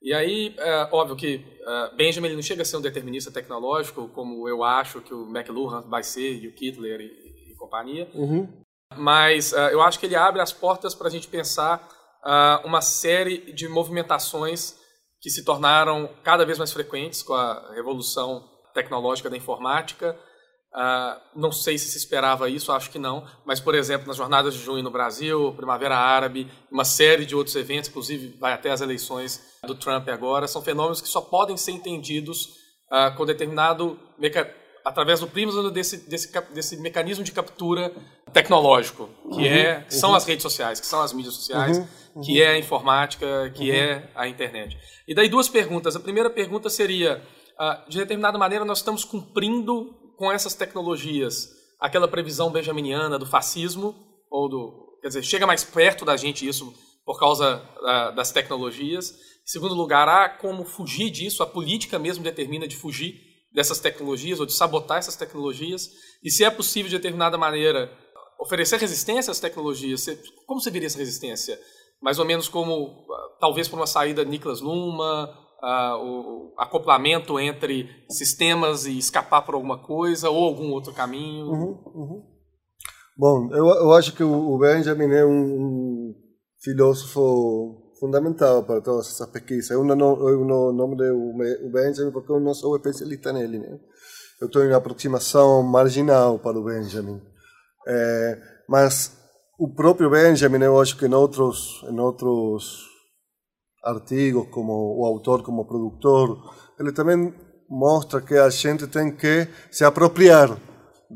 E 0.00 0.12
aí, 0.12 0.54
é 0.58 0.88
óbvio 0.90 1.14
que 1.14 1.36
uh, 1.36 1.96
Benjamin 1.96 2.34
não 2.34 2.42
chega 2.42 2.62
a 2.62 2.64
ser 2.64 2.76
um 2.76 2.80
determinista 2.80 3.30
tecnológico, 3.30 4.08
como 4.08 4.48
eu 4.48 4.64
acho 4.64 5.00
que 5.00 5.14
o 5.14 5.28
McLuhan 5.28 5.82
vai 5.88 6.02
ser, 6.02 6.42
e 6.42 6.48
o 6.48 6.54
Kittler 6.54 7.00
e, 7.00 7.52
e 7.52 7.56
companhia, 7.56 8.10
uhum. 8.12 8.48
mas 8.96 9.52
uh, 9.52 9.70
eu 9.70 9.80
acho 9.80 10.00
que 10.00 10.06
ele 10.06 10.16
abre 10.16 10.40
as 10.40 10.52
portas 10.52 10.92
para 10.92 11.06
a 11.06 11.10
gente 11.10 11.28
pensar 11.28 11.88
uh, 12.24 12.66
uma 12.66 12.80
série 12.80 13.52
de 13.52 13.68
movimentações 13.68 14.74
que 15.22 15.30
se 15.30 15.44
tornaram 15.44 16.10
cada 16.22 16.44
vez 16.44 16.58
mais 16.58 16.72
frequentes 16.72 17.22
com 17.22 17.32
a 17.32 17.72
revolução 17.72 18.46
tecnológica 18.74 19.30
da 19.30 19.36
informática, 19.36 20.18
Uh, 20.74 21.20
não 21.36 21.52
sei 21.52 21.76
se 21.76 21.90
se 21.90 21.98
esperava 21.98 22.48
isso, 22.48 22.72
acho 22.72 22.90
que 22.90 22.98
não, 22.98 23.26
mas, 23.44 23.60
por 23.60 23.74
exemplo, 23.74 24.06
nas 24.06 24.16
jornadas 24.16 24.54
de 24.54 24.60
junho 24.60 24.82
no 24.82 24.90
Brasil, 24.90 25.52
Primavera 25.54 25.94
Árabe, 25.98 26.50
uma 26.70 26.82
série 26.82 27.26
de 27.26 27.36
outros 27.36 27.54
eventos, 27.56 27.90
inclusive 27.90 28.38
vai 28.40 28.54
até 28.54 28.70
as 28.70 28.80
eleições 28.80 29.58
do 29.66 29.74
Trump 29.74 30.08
agora, 30.08 30.48
são 30.48 30.62
fenômenos 30.62 31.02
que 31.02 31.08
só 31.08 31.20
podem 31.20 31.58
ser 31.58 31.72
entendidos 31.72 32.56
uh, 32.90 33.14
com 33.18 33.26
determinado 33.26 34.00
através 34.84 35.20
do 35.20 35.26
prisma 35.26 35.70
desse, 35.70 36.08
desse, 36.08 36.32
desse 36.52 36.76
mecanismo 36.78 37.24
de 37.24 37.32
captura 37.32 37.92
tecnológico, 38.32 39.08
que, 39.30 39.36
uhum, 39.36 39.44
é, 39.44 39.80
que 39.82 39.94
uhum. 39.94 40.00
são 40.00 40.14
as 40.14 40.24
redes 40.24 40.42
sociais, 40.42 40.80
que 40.80 40.86
são 40.86 41.00
as 41.00 41.12
mídias 41.12 41.34
sociais, 41.34 41.78
uhum, 41.78 41.88
uhum. 42.16 42.22
que 42.22 42.42
é 42.42 42.48
a 42.48 42.58
informática, 42.58 43.50
que 43.54 43.70
uhum. 43.70 43.76
é 43.76 44.10
a 44.14 44.28
internet. 44.28 44.78
E 45.06 45.14
daí 45.14 45.28
duas 45.28 45.48
perguntas. 45.48 45.96
A 45.96 46.00
primeira 46.00 46.30
pergunta 46.30 46.70
seria, 46.70 47.22
uh, 47.60 47.88
de 47.90 47.98
determinada 47.98 48.38
maneira, 48.38 48.64
nós 48.64 48.78
estamos 48.78 49.04
cumprindo 49.04 49.94
com 50.16 50.30
essas 50.30 50.54
tecnologias 50.54 51.50
aquela 51.80 52.06
previsão 52.06 52.50
benjaminiana 52.50 53.18
do 53.18 53.26
fascismo, 53.26 53.94
ou 54.30 54.48
do. 54.48 54.98
Quer 55.02 55.08
dizer, 55.08 55.22
chega 55.24 55.46
mais 55.46 55.64
perto 55.64 56.04
da 56.04 56.16
gente 56.16 56.46
isso 56.46 56.72
por 57.04 57.18
causa 57.18 57.60
uh, 57.78 58.14
das 58.14 58.30
tecnologias. 58.30 59.10
Em 59.10 59.50
segundo 59.50 59.74
lugar, 59.74 60.08
há 60.08 60.28
como 60.28 60.64
fugir 60.64 61.10
disso, 61.10 61.42
a 61.42 61.46
política 61.46 61.98
mesmo 61.98 62.22
determina 62.22 62.66
de 62.68 62.76
fugir 62.76 63.31
dessas 63.52 63.78
tecnologias 63.78 64.40
ou 64.40 64.46
de 64.46 64.52
sabotar 64.52 64.98
essas 64.98 65.16
tecnologias. 65.16 65.90
E 66.22 66.30
se 66.30 66.44
é 66.44 66.50
possível, 66.50 66.90
de 66.90 66.96
determinada 66.96 67.36
maneira, 67.36 67.90
oferecer 68.40 68.78
resistência 68.78 69.30
às 69.30 69.40
tecnologias, 69.40 70.06
como 70.46 70.60
você 70.60 70.70
viria 70.70 70.86
essa 70.86 70.98
resistência? 70.98 71.58
Mais 72.00 72.18
ou 72.18 72.24
menos 72.24 72.48
como, 72.48 73.06
ah, 73.10 73.36
talvez, 73.40 73.68
por 73.68 73.76
uma 73.76 73.86
saída 73.86 74.24
Niklas 74.24 74.60
Luma, 74.60 75.30
uh, 75.62 75.96
o 75.96 76.54
acoplamento 76.58 77.38
entre 77.38 77.88
sistemas 78.10 78.86
e 78.86 78.98
escapar 78.98 79.42
por 79.42 79.54
alguma 79.54 79.78
coisa 79.78 80.28
ou 80.28 80.44
algum 80.44 80.72
outro 80.72 80.92
caminho? 80.92 81.46
Uhum, 81.46 81.82
uhum. 81.94 82.22
Bom, 83.16 83.48
eu, 83.52 83.66
eu 83.68 83.92
acho 83.92 84.14
que 84.14 84.24
o 84.24 84.58
Benjamin 84.58 85.12
é 85.12 85.24
um 85.24 86.14
filósofo 86.60 87.81
fundamental 88.02 88.64
para 88.64 88.80
todas 88.80 89.06
essas 89.06 89.28
pesquisas. 89.28 89.70
Eu 89.70 89.84
não, 89.84 90.28
eu 90.28 90.44
não 90.44 90.72
nomeei 90.72 91.12
o 91.12 91.70
Benjamin 91.70 92.10
porque 92.10 92.32
eu 92.32 92.40
não 92.40 92.52
sou 92.52 92.74
especialista 92.74 93.32
nele. 93.32 93.60
Né? 93.60 93.78
Eu 94.40 94.48
estou 94.48 94.64
em 94.64 94.72
aproximação 94.72 95.62
marginal 95.62 96.36
para 96.40 96.58
o 96.58 96.64
Benjamin. 96.64 97.22
É, 97.86 98.40
mas 98.68 99.16
o 99.56 99.72
próprio 99.72 100.10
Benjamin, 100.10 100.64
eu 100.64 100.80
acho 100.80 100.98
que 100.98 101.06
em 101.06 101.14
outros, 101.14 101.84
em 101.88 102.00
outros 102.00 102.88
artigos 103.84 104.48
como 104.50 105.00
o 105.00 105.06
autor 105.06 105.44
como 105.44 105.64
produtor, 105.64 106.38
ele 106.80 106.90
também 106.90 107.32
mostra 107.70 108.20
que 108.20 108.34
a 108.34 108.50
gente 108.50 108.88
tem 108.88 109.14
que 109.14 109.46
se 109.70 109.84
apropriar 109.84 110.58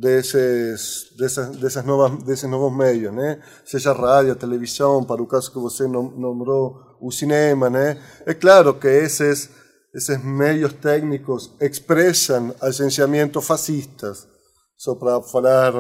desses 0.01 1.13
dessas, 1.17 1.57
dessas 1.57 1.85
novas 1.85 2.23
desses 2.23 2.49
novos 2.49 2.77
meios, 2.77 3.13
né? 3.13 3.41
Seja 3.65 3.93
rádio, 3.93 4.37
televisão, 4.37 5.05
para 5.05 5.23
o 5.23 5.27
caso 5.27 5.51
que 5.51 5.59
você 5.59 5.87
nombrou 5.87 6.97
o 7.01 7.11
cinema, 7.11 7.71
né? 7.71 8.01
É 8.25 8.35
claro 8.35 8.75
que 8.75 8.89
esses 8.89 9.51
esses 9.95 10.23
meios 10.23 10.75
técnicos 10.75 11.51
expressam 11.59 12.55
agenciamentos 12.61 13.47
fascistas, 13.47 14.29
só 14.77 14.95
para 14.95 15.23
falar 15.23 15.73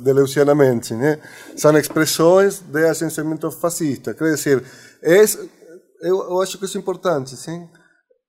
deleucianamente, 0.00 0.94
né? 0.94 1.20
São 1.54 1.76
expressões 1.76 2.60
de 2.60 2.86
agenciamento 2.86 3.50
fascista, 3.50 4.14
quer 4.14 4.34
dizer, 4.34 4.64
é 5.02 5.22
eu, 6.00 6.16
eu 6.30 6.40
acho 6.40 6.58
que 6.58 6.64
isso 6.64 6.78
é 6.78 6.80
importante, 6.80 7.36
sim. 7.36 7.68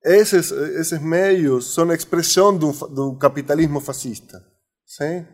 Esses, 0.03 0.51
esses 0.51 1.01
meios 1.01 1.74
são 1.74 1.91
expressão 1.93 2.58
do, 2.58 2.72
do 2.72 3.17
capitalismo 3.17 3.79
fascista, 3.79 4.41
sim. 4.89 5.25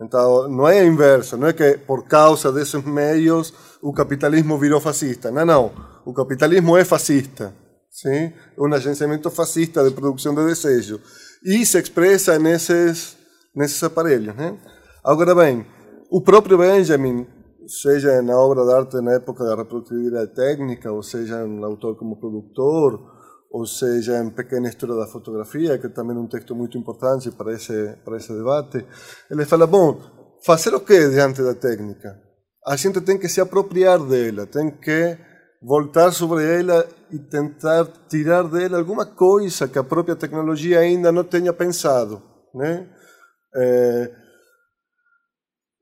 Então, 0.00 0.48
não 0.48 0.66
é 0.66 0.84
inverso, 0.84 1.36
não 1.36 1.48
é 1.48 1.52
que 1.52 1.78
por 1.78 2.06
causa 2.06 2.50
desses 2.50 2.82
meios 2.84 3.52
o 3.82 3.92
capitalismo 3.92 4.58
virou 4.58 4.80
fascista. 4.80 5.30
Não, 5.30 5.44
não. 5.44 5.72
O 6.04 6.14
capitalismo 6.14 6.76
é 6.76 6.84
fascista. 6.84 7.54
Sim? 7.90 8.32
É 8.56 8.60
um 8.60 8.72
agenciamento 8.72 9.30
fascista 9.30 9.84
de 9.84 9.94
produção 9.94 10.34
de 10.34 10.46
desejo. 10.46 11.00
E 11.44 11.64
se 11.66 11.78
expressa 11.78 12.38
nesses, 12.38 13.16
nesses 13.54 13.82
aparelhos. 13.82 14.34
Né? 14.34 14.56
Agora 15.04 15.34
bem, 15.34 15.66
o 16.10 16.20
próprio 16.22 16.58
Benjamin 16.58 17.26
seja 17.66 18.22
na 18.22 18.36
obra 18.36 18.64
de 18.64 18.72
arte 18.72 19.00
na 19.00 19.14
época 19.14 19.44
da 19.44 19.56
reprodutibilidade 19.56 20.34
técnica, 20.34 20.90
ou 20.90 21.02
seja 21.02 21.46
no 21.46 21.64
autor 21.64 21.96
como 21.96 22.18
produtor, 22.18 23.00
ou 23.52 23.66
seja 23.66 24.18
em 24.18 24.30
Pequena 24.30 24.68
História 24.68 24.96
da 24.96 25.06
Fotografia, 25.06 25.78
que 25.78 25.88
também 25.88 26.16
é 26.16 26.20
um 26.20 26.26
texto 26.26 26.54
muito 26.54 26.78
importante 26.78 27.30
para 27.30 27.52
esse, 27.52 27.96
para 28.04 28.16
esse 28.16 28.32
debate, 28.32 28.84
ele 29.30 29.44
fala, 29.44 29.66
bom, 29.66 30.00
fazer 30.44 30.74
o 30.74 30.80
que 30.80 31.08
diante 31.10 31.42
da 31.42 31.54
técnica? 31.54 32.32
a 32.66 32.76
gente 32.76 33.00
tem 33.00 33.18
que 33.18 33.28
se 33.28 33.40
apropriar 33.40 33.98
dela, 33.98 34.46
tem 34.46 34.70
que 34.70 35.18
voltar 35.60 36.12
sobre 36.12 36.44
ela 36.44 36.88
e 37.10 37.18
tentar 37.18 37.86
tirar 38.08 38.44
dela 38.44 38.78
alguma 38.78 39.04
coisa 39.04 39.68
que 39.68 39.78
a 39.78 39.84
própria 39.84 40.16
tecnologia 40.16 40.78
ainda 40.78 41.10
não 41.10 41.24
tenha 41.24 41.52
pensado. 41.52 42.22
Né? 42.54 42.88
É, 43.54 44.10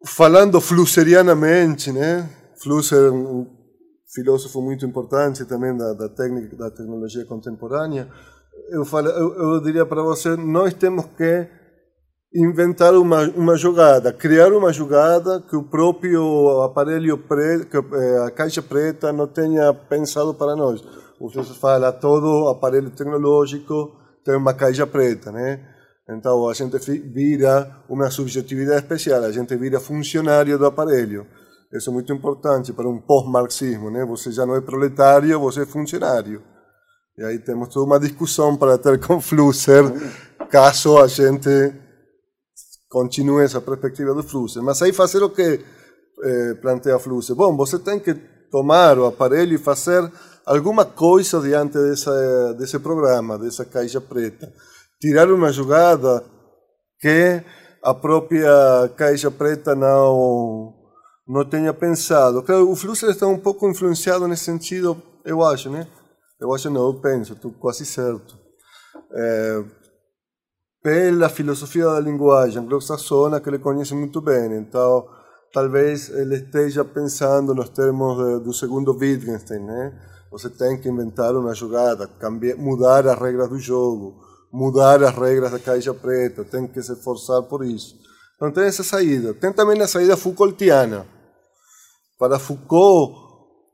falando 0.07 0.61
flusserianamente, 0.61 1.93
né? 1.93 2.29
Flusser, 2.63 3.13
um 3.13 3.60
filósofo 4.15 4.61
muito 4.61 4.85
importante 4.85 5.45
também 5.45 5.77
da, 5.77 5.93
da 5.93 6.09
técnica 6.09 6.57
da 6.57 6.71
tecnologia 6.71 7.25
contemporânea, 7.25 8.09
eu, 8.71 8.85
falo, 8.85 9.09
eu, 9.09 9.55
eu 9.55 9.61
diria 9.61 9.87
para 9.87 10.03
você, 10.03 10.37
nós 10.37 10.75
temos 10.75 11.07
que 11.17 11.49
inventar 12.35 12.95
uma, 12.95 13.29
uma 13.31 13.57
jogada, 13.57 14.13
criar 14.13 14.53
uma 14.53 14.73
jogada 14.73 15.41
que 15.41 15.57
o 15.57 15.65
próprio 15.65 16.63
aparelho 16.63 17.19
preto, 17.19 17.67
que 17.67 17.77
eh, 17.77 18.25
a 18.25 18.31
caixa 18.31 18.63
preta 18.63 19.13
não 19.13 19.27
tenha 19.27 19.75
pensado 19.75 20.33
para 20.35 20.55
nós. 20.55 20.81
Você 21.21 21.53
fala, 21.55 21.93
todo 21.93 22.49
aparelho 22.49 22.91
tecnológico 22.91 23.97
tem 24.25 24.37
uma 24.37 24.55
caixa 24.55 24.87
preta, 24.87 25.33
né? 25.33 25.61
Então 26.09 26.49
a 26.49 26.55
gente 26.55 26.79
vira 27.13 27.85
uma 27.89 28.11
subjetividade 28.11 28.83
especial, 28.83 29.25
a 29.25 29.33
gente 29.33 29.57
vira 29.57 29.81
funcionário 29.81 30.57
do 30.57 30.67
aparelho. 30.67 31.27
Isso 31.73 31.89
é 31.89 31.93
muito 31.93 32.13
importante 32.13 32.73
para 32.73 32.89
um 32.89 33.01
pós-marxismo, 33.01 33.91
né? 33.91 34.05
Você 34.05 34.33
já 34.33 34.45
não 34.45 34.57
é 34.57 34.61
proletário, 34.61 35.39
você 35.39 35.63
é 35.63 35.67
funcionário. 35.67 36.43
E 37.17 37.23
aí 37.23 37.39
temos 37.39 37.69
toda 37.69 37.87
uma 37.87 38.01
discussão 38.01 38.57
para 38.57 38.77
ter 38.77 38.99
com 38.99 39.21
Flusser, 39.21 39.85
caso 40.51 40.99
a 40.99 41.07
gente 41.07 41.73
continue 42.89 43.45
essa 43.45 43.61
perspectiva 43.61 44.13
do 44.13 44.23
Flusser. 44.23 44.63
Mas 44.63 44.83
aí 44.83 44.93
fazer 44.93 45.23
o 45.23 45.31
que 45.31 45.61
eh, 46.25 46.55
planteia 46.61 46.99
Flusser? 46.99 47.37
Bom, 47.37 47.57
você 47.57 47.79
tem 47.79 48.01
que 48.01 48.15
tomar 48.51 48.99
o 48.99 49.07
aparelho 49.07 49.55
e 49.55 49.59
fazer 49.59 50.11
alguma 50.45 50.85
coisa 50.85 51.41
diante 51.41 51.79
dessa, 51.79 52.55
desse 52.55 52.81
programa, 52.81 53.39
dessa 53.39 53.65
caixa 53.65 54.01
preta. 54.01 54.53
Tirar 55.01 55.31
uma 55.31 55.53
jogada 55.53 56.25
que 56.99 57.43
a 57.81 57.95
própria 57.95 58.91
caixa 58.97 59.31
preta 59.31 59.75
não 59.77 60.80
não 61.31 61.45
tenha 61.45 61.73
pensado. 61.73 62.43
Claro, 62.43 62.69
o 62.69 62.75
Flusser 62.75 63.11
está 63.11 63.27
um 63.27 63.39
pouco 63.39 63.69
influenciado 63.69 64.27
nesse 64.27 64.45
sentido, 64.45 65.01
eu 65.25 65.45
acho, 65.45 65.71
né? 65.71 65.87
Eu 66.41 66.53
acho 66.53 66.69
não, 66.69 66.89
eu 66.89 66.95
penso, 67.01 67.35
estou 67.35 67.53
quase 67.53 67.87
certo. 67.87 68.37
É, 69.13 69.65
pela 70.83 71.29
filosofia 71.29 71.85
da 71.85 72.01
linguagem 72.01 72.61
anglo-saxona 72.61 73.41
que 73.41 73.49
ele 73.49 73.61
conhece 73.61 73.95
muito 73.95 74.21
bem. 74.21 74.57
Então, 74.57 75.07
talvez 75.53 76.09
ele 76.09 76.37
esteja 76.37 76.85
pensando 76.85 77.55
nos 77.55 77.69
termos 77.69 78.43
do 78.43 78.53
segundo 78.53 78.93
Wittgenstein, 78.93 79.61
né? 79.61 79.93
Você 80.33 80.51
tem 80.51 80.81
que 80.81 80.89
inventar 80.89 81.37
uma 81.37 81.55
jogada, 81.55 82.09
cambiar, 82.09 82.57
mudar 82.57 83.07
as 83.07 83.19
regras 83.19 83.49
do 83.49 83.59
jogo, 83.59 84.17
mudar 84.53 85.01
as 85.03 85.15
regras 85.15 85.53
da 85.53 85.61
caixa 85.61 85.95
preta, 85.95 86.45
tem 86.45 86.67
que 86.67 86.83
se 86.83 86.93
esforçar 86.93 87.43
por 87.43 87.65
isso. 87.65 87.95
Então 88.35 88.51
tem 88.51 88.65
essa 88.65 88.83
saída. 88.83 89.33
Tem 89.35 89.53
também 89.53 89.81
a 89.81 89.87
saída 89.87 90.17
Foucaultiana. 90.17 91.20
Para 92.21 92.39
Foucault, 92.39 93.17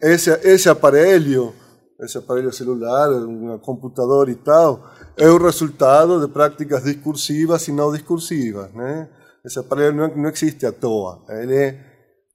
esse, 0.01 0.31
esse 0.45 0.69
aparelho, 0.69 1.53
esse 2.01 2.17
aparelho 2.17 2.53
celular, 2.53 3.11
um 3.11 3.59
computador 3.59 4.29
e 4.29 4.37
tal, 4.37 4.89
é 5.17 5.29
o 5.29 5.37
resultado 5.37 6.25
de 6.25 6.33
práticas 6.33 6.85
discursivas 6.85 7.67
e 7.67 7.73
não 7.73 7.91
discursivas. 7.91 8.73
Né? 8.73 9.11
Esse 9.45 9.59
aparelho 9.59 9.97
não, 9.97 10.17
não 10.17 10.31
existe 10.31 10.65
à 10.65 10.71
toa. 10.71 11.25
Ele, 11.29 11.77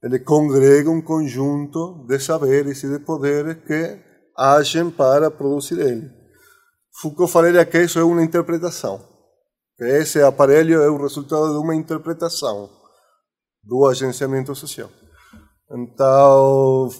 ele 0.02 0.18
congrega 0.18 0.90
um 0.90 1.00
conjunto 1.00 2.04
de 2.06 2.18
saberes 2.20 2.82
e 2.82 2.90
de 2.90 2.98
poderes 2.98 3.56
que 3.66 3.98
agem 4.36 4.90
para 4.90 5.30
produzir 5.30 5.78
ele. 5.78 6.10
Foucault 7.00 7.32
falaria 7.32 7.64
que 7.64 7.78
isso 7.78 7.98
é 7.98 8.04
uma 8.04 8.22
interpretação. 8.22 9.00
Que 9.78 9.84
esse 9.84 10.20
aparelho 10.20 10.82
é 10.82 10.90
o 10.90 11.00
resultado 11.00 11.52
de 11.52 11.58
uma 11.58 11.74
interpretação 11.74 12.68
do 13.64 13.86
agenciamento 13.86 14.54
social. 14.54 14.90
Então, 15.72 16.90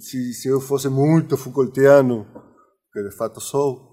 se, 0.00 0.32
se 0.32 0.48
eu 0.48 0.60
fosse 0.60 0.88
muito 0.88 1.36
Foucaultiano, 1.36 2.26
que 2.92 3.02
de 3.02 3.14
fato 3.14 3.40
sou, 3.40 3.92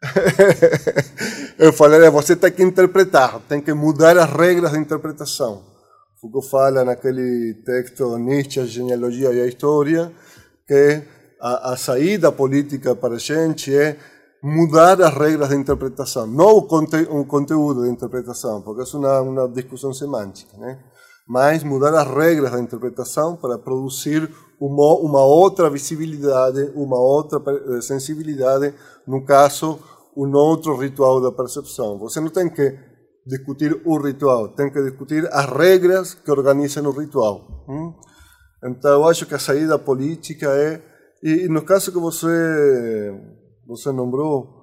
eu 1.58 1.72
falaria, 1.72 2.10
você 2.10 2.36
tem 2.36 2.52
que 2.52 2.62
interpretar, 2.62 3.40
tem 3.48 3.60
que 3.60 3.72
mudar 3.72 4.16
as 4.18 4.30
regras 4.30 4.72
de 4.72 4.78
interpretação. 4.78 5.64
Foucault 6.20 6.50
fala 6.50 6.84
naquele 6.84 7.54
texto 7.64 8.18
Nietzsche, 8.18 8.60
a 8.60 8.66
genealogia 8.66 9.32
e 9.32 9.40
a 9.40 9.46
história, 9.46 10.12
que 10.66 11.02
a, 11.40 11.72
a 11.72 11.76
saída 11.76 12.30
política 12.30 12.94
para 12.94 13.14
a 13.14 13.18
gente 13.18 13.74
é 13.74 13.96
mudar 14.42 15.00
as 15.00 15.14
regras 15.14 15.48
de 15.48 15.56
interpretação, 15.56 16.26
não 16.26 16.58
o, 16.58 16.62
conte, 16.62 16.96
o 17.10 17.24
conteúdo 17.24 17.84
de 17.84 17.90
interpretação, 17.90 18.62
porque 18.62 18.82
é 18.82 18.96
uma, 18.96 19.20
uma 19.20 19.48
discussão 19.48 19.92
semântica, 19.92 20.56
né? 20.58 20.78
Mas 21.28 21.62
mudar 21.62 21.94
as 21.94 22.08
regras 22.08 22.52
da 22.52 22.60
interpretação 22.60 23.36
para 23.36 23.58
produzir 23.58 24.30
uma, 24.58 24.94
uma 24.94 25.24
outra 25.24 25.68
visibilidade, 25.68 26.72
uma 26.74 26.98
outra 26.98 27.38
eh, 27.76 27.80
sensibilidade, 27.82 28.74
no 29.06 29.24
caso, 29.26 29.78
um 30.16 30.34
outro 30.34 30.74
ritual 30.74 31.20
da 31.20 31.30
percepção. 31.30 31.98
Você 31.98 32.18
não 32.18 32.30
tem 32.30 32.48
que 32.48 32.78
discutir 33.26 33.78
o 33.84 33.98
ritual, 33.98 34.48
tem 34.48 34.72
que 34.72 34.82
discutir 34.82 35.28
as 35.30 35.44
regras 35.44 36.14
que 36.14 36.30
organizam 36.30 36.86
o 36.86 36.98
ritual. 36.98 37.64
Hum? 37.68 37.92
Então, 38.64 38.92
eu 38.92 39.06
acho 39.06 39.26
que 39.26 39.34
a 39.34 39.38
saída 39.38 39.78
política 39.78 40.48
é. 40.48 40.82
E, 41.22 41.44
e 41.44 41.48
no 41.48 41.62
caso 41.62 41.92
que 41.92 41.98
você, 41.98 43.12
você 43.66 43.92
nombrou, 43.92 44.56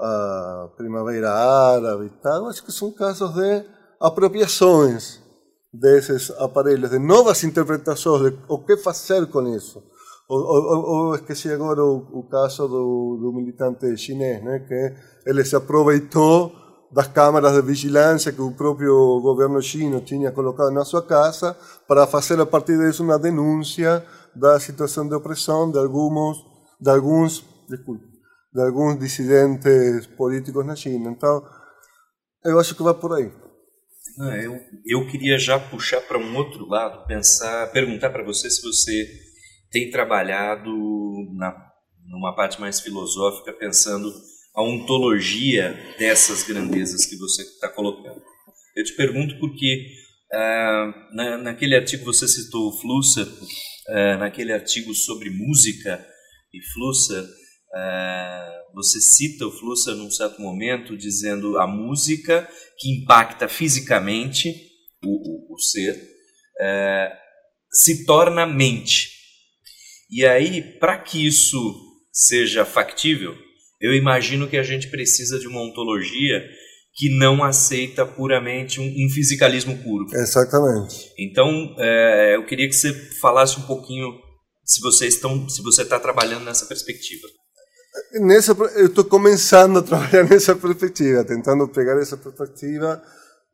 a 0.00 0.70
Primavera 0.76 1.30
Árabe 1.32 2.06
e 2.06 2.22
tal, 2.22 2.46
acho 2.46 2.64
que 2.64 2.72
são 2.72 2.92
casos 2.92 3.34
de 3.34 3.64
apropriações 4.00 5.20
desses 5.72 6.30
aparelhos, 6.32 6.90
de 6.90 6.98
novas 6.98 7.44
interpretações 7.44 8.32
de 8.32 8.38
o 8.48 8.58
que 8.58 8.76
fazer 8.76 9.26
com 9.26 9.46
isso. 9.54 9.82
Ou 10.28 11.14
esqueci 11.14 11.50
agora 11.50 11.82
o, 11.82 12.06
o 12.12 12.28
caso 12.28 12.68
do, 12.68 13.18
do, 13.20 13.32
militante 13.32 13.96
chinês, 13.96 14.42
né, 14.44 14.58
que 14.60 14.94
ele 15.30 15.42
se 15.42 15.56
aproveitou 15.56 16.52
das 16.92 17.08
câmaras 17.08 17.54
de 17.54 17.62
vigilância 17.62 18.32
que 18.32 18.40
o 18.40 18.52
próprio 18.52 19.20
governo 19.20 19.60
chino 19.62 20.02
tinha 20.02 20.30
colocado 20.30 20.70
na 20.70 20.84
sua 20.84 21.02
casa 21.02 21.56
para 21.86 22.06
fazer 22.06 22.38
a 22.40 22.46
partir 22.46 22.78
disso 22.78 23.02
uma 23.02 23.18
denúncia 23.18 24.04
da 24.34 24.60
situação 24.60 25.08
de 25.08 25.14
opressão 25.14 25.70
de 25.70 25.78
alguns, 25.78 26.38
de 26.78 26.90
alguns, 26.90 27.44
desculpe, 27.68 28.04
de 28.52 28.62
alguns 28.62 28.98
dissidentes 28.98 30.06
políticos 30.08 30.64
na 30.64 30.76
China. 30.76 31.10
Então, 31.10 31.42
eu 32.44 32.58
acho 32.58 32.74
que 32.74 32.82
vai 32.82 32.94
por 32.94 33.14
aí. 33.14 33.47
Não, 34.18 34.34
eu, 34.34 34.60
eu 34.84 35.06
queria 35.06 35.38
já 35.38 35.60
puxar 35.60 36.00
para 36.00 36.18
um 36.18 36.36
outro 36.36 36.66
lado, 36.66 37.06
pensar, 37.06 37.70
perguntar 37.70 38.10
para 38.10 38.24
você 38.24 38.50
se 38.50 38.60
você 38.60 39.08
tem 39.70 39.92
trabalhado 39.92 40.72
na, 41.36 41.54
numa 42.04 42.34
parte 42.34 42.60
mais 42.60 42.80
filosófica, 42.80 43.52
pensando 43.52 44.12
a 44.56 44.62
ontologia 44.62 45.72
dessas 46.00 46.42
grandezas 46.42 47.06
que 47.06 47.16
você 47.16 47.42
está 47.42 47.68
colocando. 47.68 48.20
Eu 48.74 48.82
te 48.82 48.96
pergunto 48.96 49.38
porque 49.38 49.86
ah, 50.32 51.08
na, 51.12 51.38
naquele 51.38 51.76
artigo 51.76 52.04
você 52.04 52.26
citou 52.26 52.70
o 52.70 52.80
Flusser, 52.80 53.26
ah, 53.88 54.16
naquele 54.16 54.52
artigo 54.52 54.92
sobre 54.94 55.30
música 55.30 56.04
e 56.52 56.60
Flusser, 56.72 57.22
ah, 57.22 57.28
você 58.74 59.00
cita 59.00 59.46
o 59.46 59.50
Flusser 59.50 59.94
num 59.94 60.10
certo 60.10 60.40
momento 60.40 60.96
dizendo 60.96 61.58
a 61.58 61.66
música 61.66 62.48
que 62.78 62.90
impacta 62.90 63.48
fisicamente 63.48 64.54
o, 65.04 65.52
o, 65.52 65.54
o 65.54 65.58
ser 65.58 66.00
é, 66.60 67.12
se 67.72 68.04
torna 68.04 68.46
mente. 68.46 69.10
E 70.10 70.24
aí, 70.24 70.62
para 70.78 70.98
que 70.98 71.26
isso 71.26 71.58
seja 72.12 72.64
factível, 72.64 73.34
eu 73.80 73.94
imagino 73.94 74.48
que 74.48 74.56
a 74.56 74.62
gente 74.62 74.88
precisa 74.88 75.38
de 75.38 75.46
uma 75.46 75.60
ontologia 75.60 76.42
que 76.94 77.10
não 77.16 77.44
aceita 77.44 78.04
puramente 78.04 78.80
um, 78.80 78.84
um 78.84 79.08
fisicalismo 79.10 79.76
puro. 79.82 80.06
Exatamente. 80.12 81.12
Então, 81.18 81.76
é, 81.78 82.34
eu 82.34 82.44
queria 82.46 82.66
que 82.66 82.74
você 82.74 82.92
falasse 83.20 83.58
um 83.58 83.66
pouquinho 83.66 84.18
se 84.64 84.80
vocês 84.80 85.14
estão, 85.14 85.48
se 85.48 85.62
você 85.62 85.82
está 85.82 86.00
trabalhando 86.00 86.44
nessa 86.44 86.66
perspectiva. 86.66 87.28
Nessa, 88.20 88.52
eu 88.76 88.86
estou 88.86 89.04
começando 89.04 89.78
a 89.78 89.82
trabalhar 89.82 90.24
nessa 90.28 90.54
perspectiva, 90.54 91.24
tentando 91.24 91.66
pegar 91.68 91.98
essa 91.98 92.16
perspectiva 92.16 93.02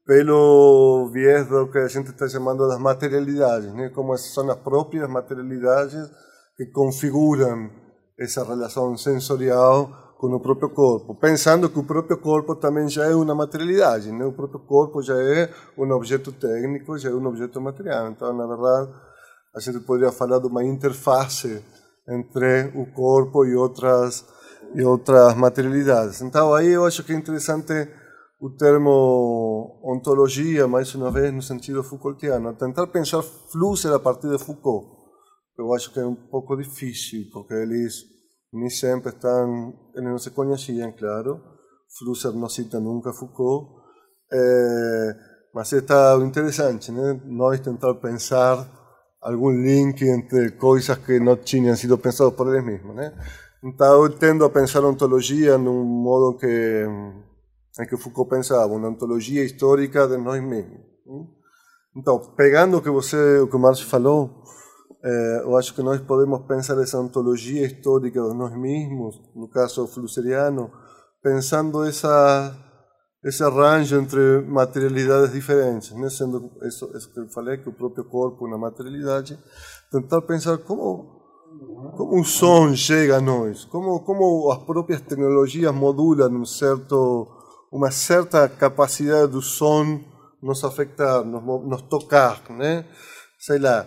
pelo 0.06 1.08
viés 1.12 1.46
do 1.48 1.70
que 1.70 1.78
a 1.78 1.88
gente 1.88 2.10
está 2.10 2.28
chamando 2.28 2.68
das 2.68 2.78
materialidades, 2.78 3.72
né? 3.72 3.90
como 3.94 4.16
são 4.18 4.50
as 4.50 4.58
próprias 4.58 5.08
materialidades 5.08 6.10
que 6.56 6.66
configuram 6.66 7.70
essa 8.18 8.44
relação 8.44 8.96
sensorial 8.96 10.16
com 10.18 10.26
o 10.28 10.40
próprio 10.40 10.70
corpo, 10.70 11.14
pensando 11.14 11.68
que 11.68 11.78
o 11.78 11.84
próprio 11.84 12.18
corpo 12.18 12.54
também 12.54 12.88
já 12.88 13.06
é 13.06 13.14
uma 13.14 13.34
materialidade, 13.34 14.12
né? 14.12 14.24
o 14.24 14.32
próprio 14.32 14.60
corpo 14.60 15.02
já 15.02 15.14
é 15.14 15.50
um 15.76 15.90
objeto 15.92 16.32
técnico, 16.32 16.98
já 16.98 17.10
é 17.10 17.14
um 17.14 17.26
objeto 17.26 17.60
material. 17.60 18.08
Então, 18.08 18.32
na 18.32 18.46
verdade, 18.46 18.92
a 19.54 19.60
gente 19.60 19.80
poderia 19.80 20.12
falar 20.12 20.38
de 20.38 20.46
uma 20.46 20.64
interface 20.64 21.64
entre 22.06 22.72
o 22.74 22.86
corpo 22.92 23.44
e 23.46 23.54
outras 23.56 24.33
e 24.74 24.82
outras 24.82 25.34
materialidades. 25.34 26.20
Então 26.20 26.54
aí 26.54 26.68
eu 26.68 26.84
acho 26.84 27.04
que 27.04 27.12
é 27.12 27.16
interessante 27.16 27.88
o 28.40 28.50
termo 28.50 29.80
ontologia, 29.82 30.66
mais 30.66 30.94
uma 30.94 31.10
vez 31.10 31.32
no 31.32 31.40
sentido 31.40 31.82
Foucaultiano, 31.82 32.54
tentar 32.54 32.86
pensar 32.88 33.22
Flusser 33.22 33.92
a 33.92 33.98
partir 33.98 34.28
de 34.28 34.38
Foucault. 34.38 34.86
Eu 35.56 35.72
acho 35.72 35.92
que 35.92 36.00
é 36.00 36.04
um 36.04 36.14
pouco 36.14 36.56
difícil, 36.56 37.26
porque 37.32 37.54
eles 37.54 38.02
nem 38.52 38.68
sempre 38.68 39.10
estão, 39.10 39.72
eles 39.94 40.10
não 40.10 40.18
se 40.18 40.30
conheciam, 40.30 40.92
claro. 40.92 41.40
Flusser 41.98 42.32
não 42.32 42.48
cita 42.48 42.80
nunca 42.80 43.12
Foucault, 43.12 43.70
é, 44.32 45.16
mas 45.54 45.72
está 45.72 46.16
interessante, 46.16 46.90
né? 46.90 47.20
Nós 47.24 47.60
tentar 47.60 47.94
pensar 47.94 48.68
algum 49.22 49.50
link 49.50 50.02
entre 50.02 50.50
coisas 50.50 50.98
que 50.98 51.18
não 51.20 51.36
tinham 51.36 51.74
sido 51.76 51.96
pensadas 51.96 52.34
por 52.34 52.48
eles 52.48 52.64
mesmos, 52.64 52.94
né? 52.94 53.12
Então 53.64 54.04
eu 54.04 54.10
tendo 54.10 54.44
a 54.44 54.50
pensar 54.50 54.84
a 54.84 54.88
ontologia 54.88 55.56
num 55.56 55.82
modo 55.84 56.36
que 56.36 56.86
em 57.80 57.86
que 57.86 57.96
Foucault 57.96 58.30
pensava, 58.30 58.72
uma 58.72 58.88
ontologia 58.88 59.42
histórica 59.42 60.06
de 60.06 60.16
nós 60.16 60.40
mesmos. 60.42 60.80
Então, 61.96 62.18
pegando 62.36 62.76
o 62.76 62.82
que 62.82 62.90
você, 62.90 63.40
o 63.40 63.48
que 63.48 63.56
o 63.56 63.58
Márcio 63.58 63.86
falou, 63.86 64.42
é, 65.02 65.40
eu 65.42 65.56
acho 65.56 65.74
que 65.74 65.82
nós 65.82 66.00
podemos 66.02 66.46
pensar 66.46 66.80
essa 66.80 67.00
ontologia 67.00 67.66
histórica 67.66 68.20
de 68.22 68.34
nós 68.34 68.56
mesmos, 68.56 69.20
no 69.34 69.48
caso 69.48 69.86
flusseriano, 69.88 70.70
pensando 71.22 71.84
essa 71.84 72.60
esse 73.24 73.42
arranjo 73.42 73.96
entre 73.96 74.42
materialidades 74.42 75.32
diferentes, 75.32 75.92
né? 75.92 76.10
sendo 76.10 76.52
isso, 76.62 76.94
isso 76.94 77.10
que 77.10 77.20
eu 77.20 77.28
falei, 77.30 77.56
que 77.56 77.70
o 77.70 77.72
próprio 77.72 78.04
corpo 78.04 78.44
é 78.44 78.48
uma 78.48 78.58
materialidade, 78.58 79.38
tentar 79.90 80.20
pensar 80.20 80.58
como 80.58 81.13
como 81.96 82.20
o 82.20 82.24
som 82.24 82.74
chega 82.74 83.16
a 83.16 83.20
nós, 83.20 83.64
como 83.64 84.00
como 84.00 84.50
as 84.52 84.58
próprias 84.64 85.00
tecnologias 85.02 85.74
modulam 85.74 86.34
um 86.40 86.44
certo 86.44 87.28
uma 87.72 87.90
certa 87.90 88.48
capacidade 88.48 89.32
do 89.32 89.42
som 89.42 90.00
nos 90.42 90.62
afetar, 90.62 91.24
nos, 91.24 91.42
nos 91.42 91.82
tocar, 91.82 92.42
né? 92.50 92.84
Sei 93.38 93.58
lá, 93.58 93.86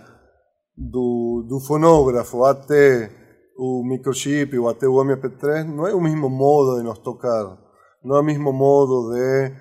do, 0.76 1.46
do 1.48 1.60
fonógrafo 1.60 2.44
até 2.44 3.10
o 3.58 3.84
microchip 3.84 4.58
ou 4.58 4.70
até 4.70 4.88
o 4.88 4.96
MP3, 4.96 5.64
não 5.64 5.88
é 5.88 5.94
o 5.94 6.02
mesmo 6.02 6.30
modo 6.30 6.78
de 6.78 6.84
nos 6.84 7.00
tocar, 7.00 7.58
não 8.04 8.18
é 8.18 8.20
o 8.20 8.24
mesmo 8.24 8.52
modo 8.52 9.14
de 9.14 9.52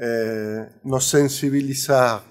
eh, 0.00 0.68
nos 0.84 1.08
sensibilizar 1.08 2.22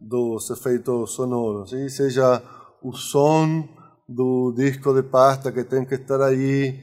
dos 0.00 0.50
efeitos 0.50 1.12
sonoros, 1.12 1.70
¿sí? 1.70 1.88
seja 1.90 2.42
o 2.82 2.92
som 2.92 3.68
do 4.10 4.52
disco 4.56 4.92
de 4.92 5.04
pasta 5.04 5.52
que 5.52 5.62
tem 5.62 5.84
que 5.84 5.94
estar 5.94 6.20
aí 6.20 6.74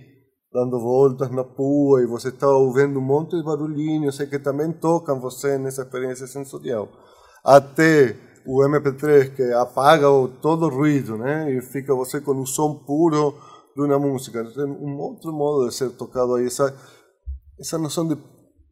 dando 0.52 0.80
voltas 0.80 1.30
na 1.30 1.44
pua 1.44 2.02
e 2.02 2.06
você 2.06 2.30
está 2.30 2.48
ouvindo 2.48 3.00
um 3.00 3.04
monte 3.04 3.36
de 3.36 3.44
barulhinhos 3.44 4.18
que 4.18 4.40
também 4.40 4.72
tocam 4.72 5.20
você 5.20 5.58
nessa 5.58 5.82
experiência 5.82 6.26
sensorial. 6.26 6.88
Até 7.44 8.16
o 8.46 8.63
MP3 8.63 9.36
que 9.36 9.44
apaga 9.54 10.08
todo 10.42 10.68
o 10.68 10.70
ruído, 10.70 11.18
né? 11.18 11.54
E 11.54 11.62
fica 11.62 11.94
você 11.94 12.22
com 12.22 12.32
o 12.32 12.48
som 12.48 12.76
puro 12.76 13.36
de 13.76 13.84
uma 13.84 14.00
música. 14.00 14.46
Tem 14.46 14.63
um 14.63 14.98
outro 14.98 15.34
modo 15.34 15.68
de 15.68 15.76
ser 15.76 15.90
tocado 15.92 16.36
aí, 16.36 16.46
essa, 16.46 16.74
essa 17.60 17.78
noção 17.78 18.08
de, 18.08 18.18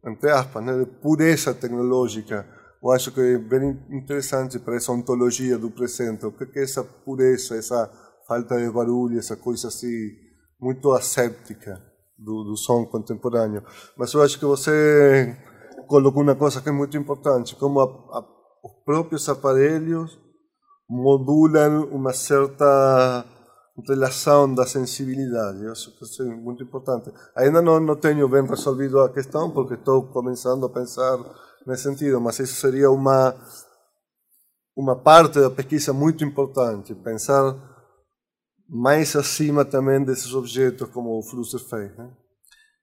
entre 0.06 0.30
aspas, 0.30 0.64
né? 0.64 0.78
de 0.78 0.86
pureza 0.86 1.52
tecnológica. 1.52 2.46
Eu 2.82 2.90
acho 2.90 3.12
que 3.12 3.20
é 3.20 3.38
bem 3.38 3.78
interessante 3.90 4.58
para 4.58 4.76
essa 4.76 4.92
ontologia 4.92 5.58
do 5.58 5.70
presente. 5.70 6.24
O 6.24 6.32
que 6.32 6.58
é 6.58 6.62
essa 6.62 6.82
pureza, 6.82 7.56
essa 7.56 7.90
falta 8.26 8.56
de 8.58 8.70
barulho, 8.70 9.18
essa 9.18 9.36
coisa 9.36 9.68
assim 9.68 10.26
muito 10.60 10.92
asséptica 10.92 11.82
do, 12.18 12.44
do 12.44 12.56
som 12.56 12.84
contemporâneo. 12.86 13.62
Mas 13.96 14.12
eu 14.12 14.22
acho 14.22 14.38
que 14.38 14.44
você 14.44 15.36
colocou 15.86 16.22
uma 16.22 16.34
coisa 16.34 16.60
que 16.60 16.68
é 16.68 16.72
muito 16.72 16.96
importante, 16.96 17.54
como 17.56 17.80
a, 17.80 17.84
a, 17.84 18.24
os 18.64 18.72
próprios 18.84 19.28
aparelhos 19.28 20.18
modulam 20.88 21.84
uma 21.90 22.12
certa 22.12 23.24
relação 23.86 24.52
da 24.52 24.64
sensibilidade. 24.66 25.62
Eu 25.62 25.72
acho 25.72 25.96
que 25.96 26.04
isso 26.04 26.22
é 26.22 26.26
muito 26.26 26.62
importante. 26.62 27.12
Ainda 27.36 27.60
não, 27.60 27.78
não 27.78 27.96
tenho 27.96 28.28
bem 28.28 28.46
resolvido 28.46 29.00
a 29.00 29.12
questão, 29.12 29.50
porque 29.50 29.74
estou 29.74 30.06
começando 30.08 30.64
a 30.64 30.70
pensar 30.70 31.18
nesse 31.66 31.82
sentido, 31.82 32.20
mas 32.20 32.38
isso 32.38 32.54
seria 32.54 32.90
uma, 32.90 33.34
uma 34.76 34.96
parte 34.96 35.40
da 35.40 35.50
pesquisa 35.50 35.92
muito 35.92 36.24
importante, 36.24 36.94
pensar 36.94 37.54
mais 38.68 39.14
acima 39.14 39.64
também 39.64 40.02
desses 40.04 40.34
objetos 40.34 40.88
como 40.90 41.18
o 41.18 41.22
Flusser 41.22 41.60
fez, 41.60 41.96
né? 41.96 42.10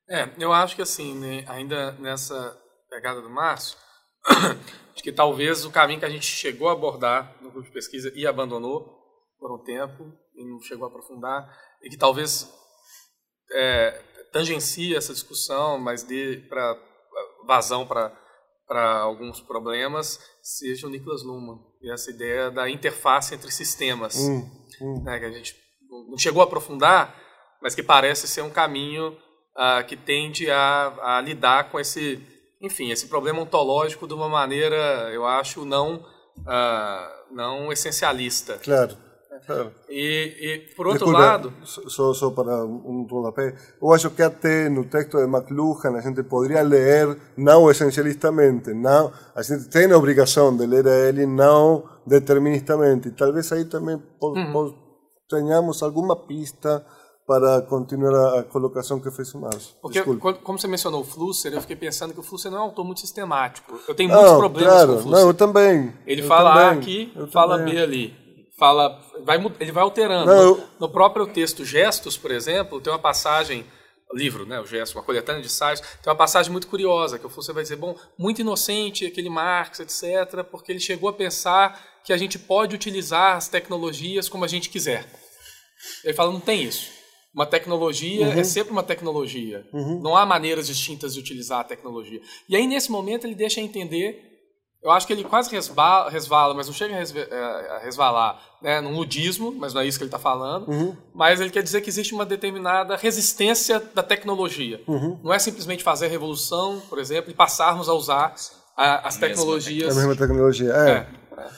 É, 0.09 0.29
eu 0.37 0.51
acho 0.51 0.75
que 0.75 0.81
assim, 0.81 1.17
né, 1.17 1.45
ainda 1.47 1.93
nessa 1.93 2.59
pegada 2.89 3.21
do 3.21 3.29
Márcio, 3.29 3.77
acho 4.93 5.03
que 5.03 5.11
talvez 5.11 5.65
o 5.65 5.71
caminho 5.71 5.99
que 5.99 6.05
a 6.05 6.09
gente 6.09 6.25
chegou 6.25 6.69
a 6.69 6.73
abordar 6.73 7.35
no 7.41 7.51
grupo 7.51 7.67
de 7.67 7.73
pesquisa 7.73 8.11
e 8.15 8.27
abandonou 8.27 9.01
por 9.39 9.51
um 9.53 9.63
tempo 9.63 10.11
e 10.35 10.45
não 10.45 10.61
chegou 10.61 10.85
a 10.85 10.89
aprofundar, 10.89 11.49
e 11.81 11.89
que 11.89 11.97
talvez 11.97 12.51
é, 13.51 13.91
tangencie 14.31 14.95
essa 14.95 15.13
discussão, 15.13 15.77
mas 15.77 16.03
dê 16.03 16.37
para 16.49 16.77
vazão 17.45 17.85
para 17.85 18.19
para 18.65 18.99
alguns 18.99 19.41
problemas, 19.41 20.19
seja 20.41 20.87
o 20.87 20.89
Niklas 20.89 21.21
Luhmann 21.21 21.59
e 21.81 21.91
essa 21.91 22.09
ideia 22.09 22.49
da 22.49 22.69
interface 22.69 23.35
entre 23.35 23.51
sistemas, 23.51 24.15
hum, 24.17 24.49
hum. 24.81 25.03
Né, 25.03 25.19
que 25.19 25.25
a 25.25 25.31
gente 25.31 25.62
não 26.09 26.17
chegou 26.17 26.41
a 26.41 26.45
aprofundar, 26.45 27.15
mas 27.61 27.75
que 27.75 27.83
parece 27.83 28.27
ser 28.27 28.41
um 28.41 28.49
caminho 28.49 29.17
uh, 29.55 29.85
que 29.87 29.95
tende 29.95 30.49
a, 30.49 30.93
a, 31.01 31.21
lidar 31.21 31.69
com 31.71 31.79
esse, 31.79 32.21
enfim, 32.61 32.91
esse 32.91 33.07
problema 33.07 33.41
ontológico 33.41 34.07
de 34.07 34.13
uma 34.13 34.27
maneira, 34.27 35.09
eu 35.13 35.25
acho, 35.25 35.65
não, 35.65 35.95
uh, 35.95 37.33
não 37.33 37.71
essencialista. 37.71 38.59
Claro. 38.63 38.97
Claro. 39.45 39.71
E, 39.89 40.37
e, 40.39 40.73
por 40.73 40.87
outro 40.87 41.05
Desculpa, 41.05 41.19
lado. 41.19 41.53
Só, 41.65 42.13
só 42.13 42.29
para 42.31 42.63
um 42.63 43.05
rodapé. 43.09 43.53
Eu 43.81 43.91
acho 43.91 44.09
que 44.11 44.21
até 44.21 44.69
no 44.69 44.85
texto 44.85 45.17
de 45.17 45.23
McLuhan 45.23 45.97
a 45.97 46.01
gente 46.01 46.23
poderia 46.23 46.61
ler, 46.61 47.17
não 47.35 47.69
essencialistamente, 47.69 48.73
não, 48.73 49.11
a 49.35 49.41
gente 49.41 49.67
tem 49.67 49.91
a 49.91 49.97
obrigação 49.97 50.55
de 50.55 50.65
ler 50.65 50.85
ele, 50.85 51.25
não 51.25 51.83
deterministamente. 52.07 53.11
Talvez 53.11 53.51
aí 53.51 53.65
também 53.65 54.01
uhum 54.21 54.82
tenhamos 55.33 55.81
alguma 55.81 56.15
pista 56.15 56.85
para 57.25 57.61
continuar 57.61 58.39
a 58.39 58.43
colocação 58.43 58.99
que 58.99 59.09
fez 59.09 59.33
o 59.33 59.39
Márcio. 59.39 59.75
Porque, 59.81 60.03
como 60.03 60.59
você 60.59 60.67
mencionou 60.67 61.01
o 61.01 61.03
Flusser, 61.03 61.53
eu 61.53 61.61
fiquei 61.61 61.75
pensando 61.75 62.13
que 62.13 62.19
o 62.19 62.23
Flusser 62.23 62.51
não 62.51 62.57
é 62.59 62.61
um 62.61 62.65
autor 62.65 62.85
muito 62.85 62.99
sistemático. 62.99 63.79
Eu 63.87 63.95
tenho 63.95 64.09
muitos 64.09 64.31
não, 64.31 64.37
problemas 64.37 64.73
claro, 64.73 64.87
com 64.87 64.93
o 64.93 65.01
Flusser. 65.01 65.19
Não, 65.19 65.27
eu 65.27 65.33
também. 65.33 65.93
Ele 66.05 66.21
eu 66.21 66.27
fala 66.27 66.53
também, 66.53 66.67
A 66.67 66.71
aqui, 66.71 67.13
fala 67.31 67.57
também. 67.57 67.73
B 67.73 67.81
ali. 67.81 68.23
Fala, 68.59 69.01
vai, 69.25 69.43
ele 69.59 69.71
vai 69.71 69.83
alterando. 69.83 70.27
Não, 70.27 70.41
eu... 70.41 70.63
No 70.79 70.89
próprio 70.89 71.25
texto 71.25 71.65
Gestos, 71.65 72.17
por 72.17 72.29
exemplo, 72.29 72.79
tem 72.79 72.93
uma 72.93 72.99
passagem 72.99 73.65
livro, 74.13 74.45
né, 74.45 74.59
o 74.59 74.65
Gesso, 74.67 74.95
uma 74.95 75.03
coletânea 75.03 75.41
de 75.41 75.47
ensaios, 75.47 75.79
tem 75.79 76.05
uma 76.05 76.15
passagem 76.15 76.51
muito 76.51 76.67
curiosa, 76.67 77.17
que 77.17 77.27
você 77.27 77.51
vai 77.51 77.63
dizer, 77.63 77.77
bom, 77.77 77.95
muito 78.15 78.41
inocente 78.41 79.07
aquele 79.07 79.27
Marx, 79.27 79.79
etc., 79.79 80.43
porque 80.43 80.71
ele 80.71 80.79
chegou 80.79 81.09
a 81.09 81.13
pensar 81.13 81.81
que 82.03 82.13
a 82.13 82.17
gente 82.17 82.37
pode 82.37 82.75
utilizar 82.75 83.35
as 83.35 83.47
tecnologias 83.47 84.29
como 84.29 84.45
a 84.45 84.47
gente 84.47 84.69
quiser. 84.69 85.07
Ele 86.03 86.13
fala, 86.13 86.31
não 86.31 86.39
tem 86.39 86.63
isso. 86.63 86.91
Uma 87.33 87.47
tecnologia 87.47 88.25
é 88.25 88.29
uhum. 88.29 88.39
é 88.39 88.43
sempre 88.43 88.71
uma 88.71 88.83
tecnologia. 88.83 89.65
Uhum. 89.73 89.99
Não 90.01 90.15
há 90.15 90.25
maneiras 90.25 90.67
distintas 90.67 91.15
de 91.15 91.19
utilizar 91.19 91.61
a 91.61 91.63
tecnologia. 91.63 92.21
E 92.47 92.55
aí, 92.55 92.67
nesse 92.67 92.91
momento, 92.91 93.25
ele 93.25 93.33
deixa 93.33 93.59
entender. 93.59 94.31
Eu 94.83 94.91
acho 94.91 95.07
que 95.07 95.13
ele 95.13 95.23
quase 95.23 95.49
resvala, 95.49 96.09
resvala 96.09 96.53
mas 96.53 96.67
não 96.67 96.73
chega 96.73 96.93
a 96.93 96.99
é, 96.99 97.85
resvalar 97.85 98.39
né, 98.61 98.81
num 98.81 98.95
ludismo, 98.95 99.51
mas 99.51 99.73
não 99.73 99.81
é 99.81 99.87
isso 99.87 99.97
que 99.97 100.03
ele 100.03 100.09
está 100.09 100.19
falando. 100.19 100.67
Uhum. 100.67 100.95
Mas 101.15 101.41
ele 101.41 101.49
quer 101.49 101.63
dizer 101.63 101.81
que 101.81 101.89
existe 101.89 102.13
uma 102.13 102.25
determinada 102.25 102.95
resistência 102.97 103.79
da 103.79 104.03
tecnologia. 104.03 104.81
Uhum. 104.85 105.19
Não 105.23 105.33
é 105.33 105.39
simplesmente 105.39 105.83
fazer 105.83 106.05
a 106.05 106.09
revolução, 106.09 106.81
por 106.87 106.99
exemplo, 106.99 107.31
e 107.31 107.33
passarmos 107.33 107.89
a 107.89 107.93
usar 107.93 108.35
a, 108.77 109.07
as 109.07 109.17
tecnologias. 109.17 109.97
A 109.97 109.99
mesma 109.99 110.15
tecnologia, 110.15 110.71
é. 110.71 110.89
é. 110.91 111.07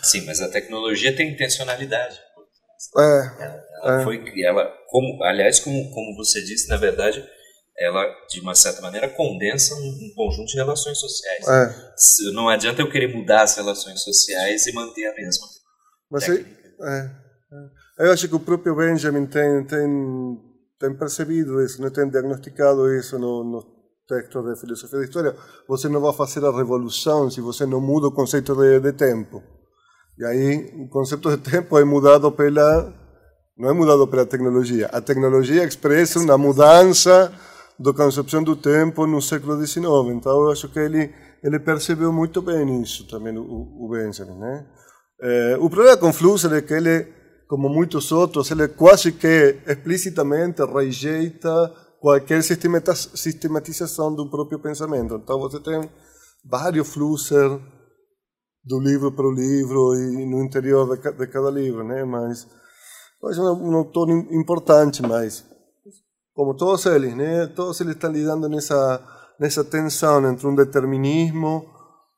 Sim, 0.03 0.25
mas 0.25 0.39
a 0.39 0.47
tecnologia 0.47 1.13
tem 1.13 1.31
intencionalidade. 1.31 2.17
É. 2.97 3.43
Ela, 3.43 3.63
ela 3.83 4.01
é. 4.01 4.03
foi 4.03 4.23
ela 4.43 4.65
como 4.87 5.23
aliás 5.23 5.59
como 5.59 5.91
como 5.91 6.15
você 6.15 6.41
disse 6.43 6.67
na 6.69 6.77
verdade 6.77 7.23
ela 7.77 8.03
de 8.29 8.39
uma 8.39 8.55
certa 8.55 8.81
maneira 8.81 9.09
condensa 9.09 9.75
um, 9.75 9.87
um 9.87 10.13
conjunto 10.15 10.47
de 10.47 10.55
relações 10.55 10.97
sociais. 10.97 11.45
É. 11.47 12.31
Não 12.33 12.47
adianta 12.47 12.81
eu 12.81 12.89
querer 12.89 13.13
mudar 13.13 13.43
as 13.43 13.55
relações 13.55 14.01
sociais 14.01 14.65
e 14.65 14.73
manter 14.73 15.05
a 15.07 15.13
mesma. 15.13 15.45
Eu, 16.11 16.87
é, 16.87 17.11
é. 17.99 18.07
eu 18.07 18.13
acho 18.13 18.27
que 18.29 18.35
o 18.35 18.39
próprio 18.39 18.75
Benjamin 18.75 19.25
tem 19.25 19.65
tem 19.65 20.37
tem 20.79 20.93
percebido 20.97 21.61
isso, 21.63 21.81
né? 21.81 21.89
tem 21.89 22.09
diagnosticado 22.09 22.93
isso 22.93 23.17
no, 23.17 23.43
no 23.43 23.63
texto 24.07 24.41
de 24.43 24.59
filosofia 24.59 24.99
da 24.99 25.05
história. 25.05 25.35
Você 25.67 25.89
não 25.89 26.01
vai 26.01 26.13
fazer 26.13 26.45
a 26.45 26.55
revolução 26.55 27.29
se 27.29 27.41
você 27.41 27.65
não 27.65 27.81
muda 27.81 28.07
o 28.07 28.11
conceito 28.11 28.55
de, 28.55 28.79
de 28.79 28.93
tempo. 28.93 29.41
E 30.17 30.25
aí 30.25 30.73
o 30.77 30.87
conceito 30.87 31.29
de 31.29 31.37
tempo 31.37 31.77
é 31.77 31.83
mudado 31.83 32.31
pela 32.31 32.93
não 33.57 33.69
é 33.69 33.73
mudado 33.73 34.05
pela 34.07 34.25
tecnologia. 34.25 34.89
A 34.91 34.99
tecnologia 34.99 35.63
expressa 35.63 36.19
uma 36.19 36.37
mudança 36.37 37.31
da 37.79 37.93
concepção 37.93 38.43
do 38.43 38.55
tempo 38.55 39.07
no 39.07 39.21
século 39.21 39.65
XIX. 39.65 39.85
Então 40.13 40.43
eu 40.43 40.51
acho 40.51 40.67
que 40.69 40.79
ele 40.79 41.13
ele 41.43 41.59
percebeu 41.59 42.11
muito 42.11 42.41
bem 42.41 42.81
isso 42.81 43.07
também 43.07 43.37
o, 43.37 43.43
o 43.43 43.89
Benjamin, 43.89 44.37
né? 44.39 44.65
É, 45.21 45.57
o 45.59 45.69
problema 45.69 45.95
com 45.95 46.11
Flusser 46.11 46.51
é 46.53 46.61
que 46.61 46.73
ele, 46.73 47.07
como 47.47 47.69
muitos 47.69 48.11
outros, 48.11 48.49
ele 48.49 48.67
quase 48.67 49.11
que 49.11 49.57
explicitamente 49.67 50.63
rejeita 50.65 51.71
qualquer 51.99 52.41
sistematização 52.41 54.13
do 54.13 54.29
próprio 54.29 54.59
pensamento. 54.59 55.15
Então 55.15 55.39
você 55.39 55.59
tem 55.59 55.87
vários 56.43 56.87
Flusser 56.91 57.59
do 58.65 58.79
livro 58.79 59.11
para 59.11 59.27
o 59.27 59.31
livro 59.31 59.95
e 59.95 60.25
no 60.25 60.43
interior 60.43 60.97
de, 60.97 61.11
de 61.11 61.27
cada 61.27 61.49
livro, 61.51 61.83
né? 61.83 62.03
Mas 62.03 62.47
é 63.23 63.41
um 63.41 63.75
autor 63.75 64.09
importante, 64.09 65.01
mas 65.01 65.45
como 66.33 66.55
todos 66.55 66.85
eles, 66.85 67.15
né? 67.15 67.47
Todos 67.47 67.79
eles 67.81 67.93
estão 67.93 68.11
lidando 68.11 68.49
nessa 68.49 69.15
nessa 69.39 69.63
tensão 69.63 70.25
entre 70.29 70.47
um 70.47 70.55
determinismo, 70.55 71.65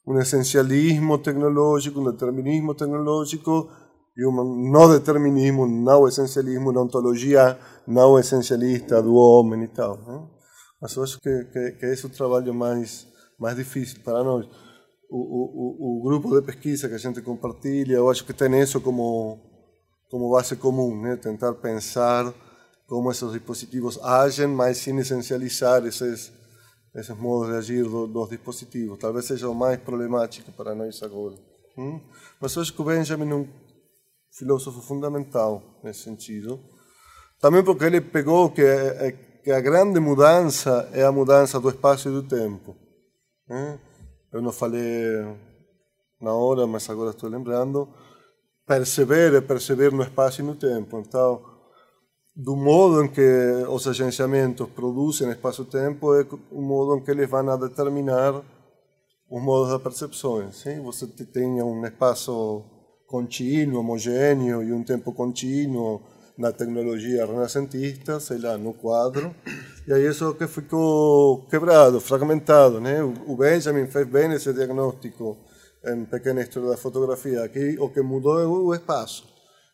um 0.05 0.19
essencialismo 0.19 1.17
tecnológico, 1.17 1.99
um 1.99 2.11
determinismo 2.11 2.73
tecnológico 2.75 3.69
e 4.15 4.25
um 4.25 4.71
não 4.71 4.89
determinismo, 4.89 5.67
não 5.67 6.07
essencialismo, 6.07 6.71
uma 6.71 6.81
ontologia 6.81 7.57
não 7.85 8.17
essencialista 8.17 9.01
do 9.01 9.15
homem 9.15 9.63
e 9.63 9.67
tal. 9.67 9.97
Né? 9.97 10.27
Mas 10.81 10.95
eu 10.95 11.03
acho 11.03 11.19
que, 11.19 11.43
que, 11.45 11.71
que 11.79 11.85
esse 11.87 12.05
é 12.05 12.07
o 12.07 12.11
trabalho 12.11 12.53
mais, 12.53 13.07
mais 13.39 13.55
difícil 13.55 13.99
para 14.03 14.23
nós. 14.23 14.47
O, 15.09 15.17
o, 15.17 15.99
o, 15.99 16.03
grupo 16.03 16.37
de 16.37 16.45
pesquisa 16.45 16.89
que 16.89 16.95
a 16.95 16.97
gente 16.97 17.21
compartilha, 17.21 17.95
eu 17.95 18.09
acho 18.09 18.25
que 18.25 18.33
tem 18.33 18.59
isso 18.59 18.81
como, 18.81 19.39
como 20.09 20.29
base 20.31 20.55
comum, 20.57 21.01
né? 21.01 21.15
tentar 21.15 21.53
pensar 21.53 22.33
como 22.87 23.11
esses 23.11 23.31
dispositivos 23.31 23.97
agem, 24.03 24.47
mas 24.47 24.77
sem 24.79 24.97
essencializar 24.97 25.85
esses, 25.85 26.31
esses 26.93 27.17
modos 27.17 27.49
de 27.49 27.55
agir 27.55 27.83
do, 27.83 28.05
dos 28.07 28.29
dispositivos. 28.29 28.99
Talvez 28.99 29.25
seja 29.25 29.49
o 29.49 29.55
mais 29.55 29.79
problemático 29.79 30.51
para 30.51 30.75
nós 30.75 31.01
agora. 31.01 31.35
Hum? 31.77 32.01
Mas 32.41 32.55
eu 32.55 32.61
acho 32.61 32.73
que 32.73 32.81
o 32.81 32.85
Benjamin 32.85 33.29
é 33.29 33.35
um 33.35 33.47
filósofo 34.31 34.81
fundamental 34.81 35.79
nesse 35.83 36.01
sentido. 36.01 36.59
Também 37.39 37.63
porque 37.63 37.85
ele 37.85 38.01
pegou 38.01 38.49
que, 38.49 38.63
que 39.43 39.51
a 39.51 39.61
grande 39.61 39.99
mudança 39.99 40.89
é 40.91 41.03
a 41.03 41.11
mudança 41.11 41.59
do 41.59 41.69
espaço 41.69 42.09
e 42.09 42.11
do 42.11 42.23
tempo. 42.23 42.75
Hum? 43.49 43.77
Eu 44.31 44.41
não 44.41 44.51
falei 44.51 45.25
na 46.19 46.33
hora, 46.33 46.67
mas 46.67 46.89
agora 46.89 47.11
estou 47.11 47.29
lembrando. 47.29 47.87
Perceber 48.65 49.33
é 49.33 49.41
perceber 49.41 49.91
no 49.91 50.03
espaço 50.03 50.41
e 50.41 50.43
no 50.43 50.55
tempo. 50.55 50.99
Então, 50.99 51.41
do 52.35 52.55
modo 52.55 53.03
em 53.03 53.07
que 53.07 53.21
os 53.69 53.87
agenciamentos 53.87 54.67
produzem 54.69 55.29
espaço-tempo 55.31 56.13
é 56.13 56.25
o 56.51 56.61
modo 56.61 56.97
em 56.97 57.03
que 57.03 57.09
eles 57.09 57.29
vão 57.29 57.49
a 57.49 57.55
determinar 57.55 58.43
os 59.29 59.41
modos 59.41 59.71
da 59.71 59.79
percepção. 59.79 60.51
Sim? 60.51 60.81
Você 60.81 61.07
tem 61.07 61.61
um 61.63 61.85
espaço 61.85 62.63
contínuo, 63.07 63.79
homogêneo 63.79 64.61
e 64.61 64.73
um 64.73 64.83
tempo 64.83 65.13
contínuo 65.13 66.01
na 66.37 66.51
tecnologia 66.51 67.25
renascentista, 67.25 68.19
sei 68.19 68.37
lá, 68.37 68.57
no 68.57 68.73
quadro. 68.73 69.35
E 69.87 69.93
aí 69.93 70.05
isso 70.05 70.33
que 70.35 70.47
ficou 70.47 71.47
quebrado, 71.47 71.99
fragmentado. 71.99 72.79
Né? 72.79 73.01
O 73.01 73.35
Benjamin 73.35 73.87
fez 73.87 74.07
bem 74.07 74.31
esse 74.33 74.53
diagnóstico 74.53 75.37
em 75.85 76.05
Pequena 76.05 76.41
História 76.41 76.69
da 76.69 76.77
Fotografia. 76.77 77.43
Aqui 77.43 77.77
o 77.79 77.89
que 77.89 78.01
mudou 78.01 78.39
é 78.39 78.45
o 78.45 78.73
espaço. 78.73 79.23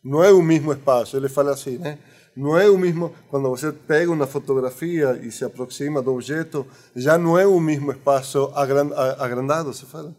Não 0.03 0.23
é 0.23 0.31
o 0.31 0.41
mesmo 0.41 0.71
espaço. 0.71 1.17
Ele 1.17 1.27
fala 1.27 1.51
assim, 1.51 1.77
né? 1.77 1.97
Não 2.35 2.57
é 2.57 2.67
o 2.67 2.77
mesmo, 2.77 3.13
quando 3.29 3.49
você 3.49 3.71
pega 3.71 4.11
uma 4.11 4.25
fotografia 4.25 5.19
e 5.21 5.31
se 5.31 5.45
aproxima 5.45 6.01
do 6.01 6.13
objeto, 6.13 6.65
já 6.95 7.15
não 7.17 7.37
é 7.37 7.45
o 7.45 7.59
mesmo 7.59 7.91
espaço 7.91 8.51
agrandado, 8.55 9.71
se 9.71 9.85
fala? 9.85 10.15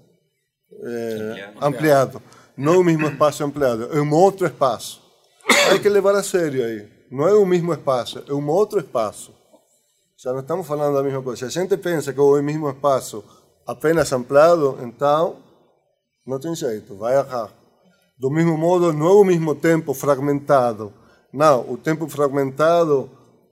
É, 0.81 1.51
ampliado. 1.57 1.59
ampliado. 1.61 2.23
Não 2.57 2.75
é 2.75 2.79
o 2.79 2.85
mesmo 2.85 3.09
espaço 3.09 3.43
ampliado, 3.43 3.89
é 3.93 4.01
um 4.01 4.13
outro 4.13 4.47
espaço. 4.47 5.04
Hay 5.71 5.79
que 5.81 5.89
levar 5.89 6.15
a 6.15 6.23
sério 6.23 6.65
aí. 6.65 6.89
Não 7.11 7.29
é 7.29 7.35
o 7.35 7.47
mesmo 7.47 7.73
espaço, 7.73 8.23
é 8.29 8.33
um 8.33 8.49
outro 8.49 8.79
espaço. 8.79 9.33
Já 10.17 10.33
não 10.33 10.41
estamos 10.41 10.67
falando 10.67 10.95
da 10.95 11.03
mesma 11.03 11.23
coisa. 11.23 11.51
Se 11.51 11.59
a 11.59 11.63
gente 11.63 11.77
pensa 11.77 12.13
que 12.13 12.19
é 12.19 12.23
o 12.23 12.43
mesmo 12.43 12.69
espaço 12.71 13.25
apenas 13.67 14.13
ampliado, 14.13 14.79
então 14.83 15.37
não 16.27 16.39
tem 16.39 16.55
jeito, 16.55 16.97
vai 16.97 17.17
errar. 17.17 17.53
Do 18.19 18.31
mesmo 18.31 18.57
modo, 18.57 18.93
não 18.93 19.07
é 19.09 19.13
o 19.13 19.25
mesmo 19.25 19.55
tempo 19.55 19.93
fragmentado 19.93 20.93
não, 21.35 21.69
o 21.69 21.77
tempo 21.77 22.09
fragmentado 22.09 23.11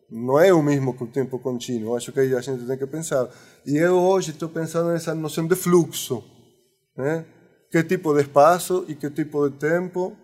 não 0.09 0.39
é 0.39 0.55
o 0.55 0.63
mesmo 0.63 0.97
que 0.97 1.03
o 1.03 1.09
tempo 1.09 1.37
contínuo. 1.41 1.97
Acho 1.97 2.13
que 2.13 2.21
aí 2.21 2.33
a 2.33 2.41
gente 2.41 2.65
tem 2.65 2.79
que 2.79 2.87
pensar. 2.87 3.29
E 3.67 3.77
eu 3.77 3.99
hoje 3.99 4.31
estou 4.31 4.49
pensando 4.49 4.91
nessa 4.91 5.13
noção 5.17 5.49
de 5.49 5.57
fluxo. 5.57 6.23
Né? 6.97 7.25
Que 7.73 7.83
tipo 7.83 8.15
de 8.15 8.21
espaço 8.21 8.85
e 8.87 8.95
que 8.95 9.11
tipo 9.11 9.49
de 9.49 9.57
tempo 9.57 10.17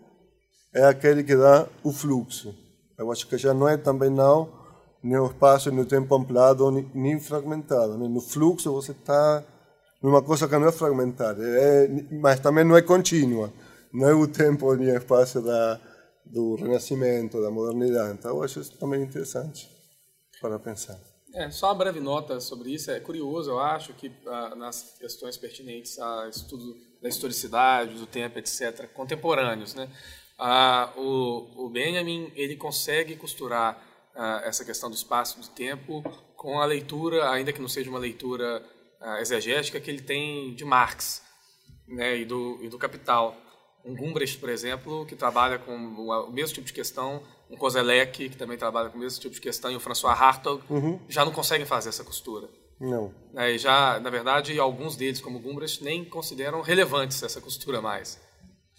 é 0.74 0.84
aquele 0.84 1.22
que 1.22 1.36
dá 1.36 1.66
o 1.82 1.92
fluxo. 1.92 2.54
Eu 2.98 3.10
acho 3.12 3.26
que 3.26 3.38
já 3.38 3.54
não 3.54 3.68
é 3.68 3.76
também 3.76 4.10
não 4.10 4.56
nem 5.02 5.18
o 5.18 5.26
espaço 5.26 5.70
nem 5.70 5.80
o 5.80 5.86
tempo 5.86 6.14
ampliado 6.14 6.70
nem 6.94 7.20
fragmentado. 7.20 7.96
Né? 7.96 8.08
No 8.08 8.20
fluxo 8.20 8.72
você 8.72 8.92
está 8.92 9.44
numa 10.02 10.22
coisa 10.22 10.48
que 10.48 10.58
não 10.58 10.68
é 10.68 10.72
fragmentada, 10.72 11.42
é, 11.42 11.88
mas 12.20 12.40
também 12.40 12.64
não 12.64 12.76
é 12.76 12.82
contínua. 12.82 13.52
Não 13.92 14.08
é 14.08 14.14
o 14.14 14.26
tempo 14.28 14.74
nem 14.74 14.92
o 14.92 14.98
espaço 14.98 15.40
da 15.40 15.80
do 16.30 16.56
Renascimento, 16.56 17.40
da 17.40 17.50
modernidade. 17.50 18.18
Então, 18.18 18.36
eu 18.36 18.42
acho 18.42 18.60
isso 18.60 18.76
também 18.78 19.02
interessante 19.02 19.68
para 20.40 20.58
pensar. 20.58 20.98
É, 21.34 21.50
só 21.50 21.68
uma 21.68 21.74
breve 21.74 22.00
nota 22.00 22.40
sobre 22.40 22.70
isso. 22.70 22.90
É 22.90 23.00
curioso, 23.00 23.50
eu 23.50 23.58
acho, 23.58 23.92
que 23.94 24.12
ah, 24.26 24.54
nas 24.54 24.96
questões 24.98 25.36
pertinentes 25.36 25.98
ao 25.98 26.28
estudo 26.28 26.74
da 27.02 27.08
historicidade, 27.08 27.94
do 27.94 28.06
tempo, 28.06 28.38
etc., 28.38 28.90
contemporâneos, 28.92 29.74
né? 29.74 29.90
Ah, 30.38 30.92
o, 30.96 31.64
o, 31.64 31.68
Benjamin 31.68 32.30
ele 32.36 32.56
consegue 32.56 33.16
costurar 33.16 33.82
ah, 34.14 34.42
essa 34.44 34.64
questão 34.64 34.88
do 34.88 34.94
espaço, 34.94 35.40
do 35.40 35.48
tempo, 35.48 36.02
com 36.36 36.60
a 36.60 36.64
leitura, 36.64 37.30
ainda 37.30 37.52
que 37.52 37.60
não 37.60 37.68
seja 37.68 37.90
uma 37.90 37.98
leitura 37.98 38.64
ah, 39.00 39.20
exegética, 39.20 39.80
que 39.80 39.90
ele 39.90 40.02
tem 40.02 40.54
de 40.54 40.64
Marx 40.64 41.22
né, 41.88 42.18
e, 42.18 42.24
do, 42.24 42.58
e 42.62 42.68
do 42.68 42.78
Capital 42.78 43.36
um 43.84 43.94
Gumbrecht, 43.94 44.38
por 44.38 44.48
exemplo, 44.48 45.06
que 45.06 45.16
trabalha 45.16 45.58
com 45.58 45.74
o 45.74 46.32
mesmo 46.32 46.54
tipo 46.54 46.66
de 46.66 46.72
questão, 46.72 47.22
um 47.48 47.56
Kozelek, 47.56 48.28
que 48.28 48.36
também 48.36 48.58
trabalha 48.58 48.90
com 48.90 48.98
o 48.98 49.00
mesmo 49.00 49.20
tipo 49.20 49.34
de 49.34 49.40
questão, 49.40 49.70
e 49.70 49.76
o 49.76 49.80
François 49.80 50.20
Hartog, 50.20 50.62
uhum. 50.68 51.00
já 51.08 51.24
não 51.24 51.32
conseguem 51.32 51.66
fazer 51.66 51.88
essa 51.88 52.04
costura. 52.04 52.48
Não. 52.78 53.12
É, 53.34 53.56
já, 53.56 53.98
na 53.98 54.10
verdade, 54.10 54.58
alguns 54.58 54.94
deles, 54.94 55.20
como 55.20 55.38
Gumbrecht, 55.38 55.82
nem 55.82 56.04
consideram 56.04 56.60
relevantes 56.60 57.22
essa 57.22 57.40
costura 57.40 57.80
mais. 57.80 58.20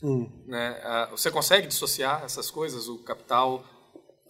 Hum. 0.02 0.30
Né? 0.48 1.08
Você 1.12 1.30
consegue 1.30 1.68
dissociar 1.68 2.24
essas 2.24 2.50
coisas, 2.50 2.88
o 2.88 3.00
capital 3.00 3.64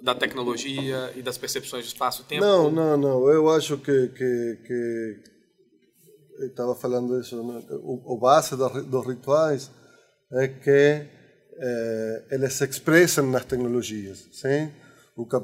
da 0.02 0.16
tecnologia 0.16 1.12
e 1.16 1.22
das 1.22 1.38
percepções 1.38 1.84
de 1.84 1.92
espaço-tempo? 1.94 2.42
Não, 2.42 2.72
não, 2.72 2.98
não. 2.98 3.30
Eu 3.30 3.50
acho 3.50 3.78
que, 3.78 4.08
que, 4.10 4.60
que 4.66 6.46
estava 6.46 6.76
falando 6.76 7.20
isso, 7.20 7.42
né? 7.44 7.62
o, 7.84 8.14
o 8.14 8.18
base 8.18 8.56
dos 8.56 9.06
rituais 9.06 9.70
é 10.32 10.48
que 10.48 11.06
eh, 11.62 12.24
eles 12.32 12.54
se 12.54 12.64
expressam 12.66 13.30
nas 13.30 13.46
tecnologias, 13.46 14.28
sim? 14.32 14.72
O 15.18 15.26
que 15.26 15.36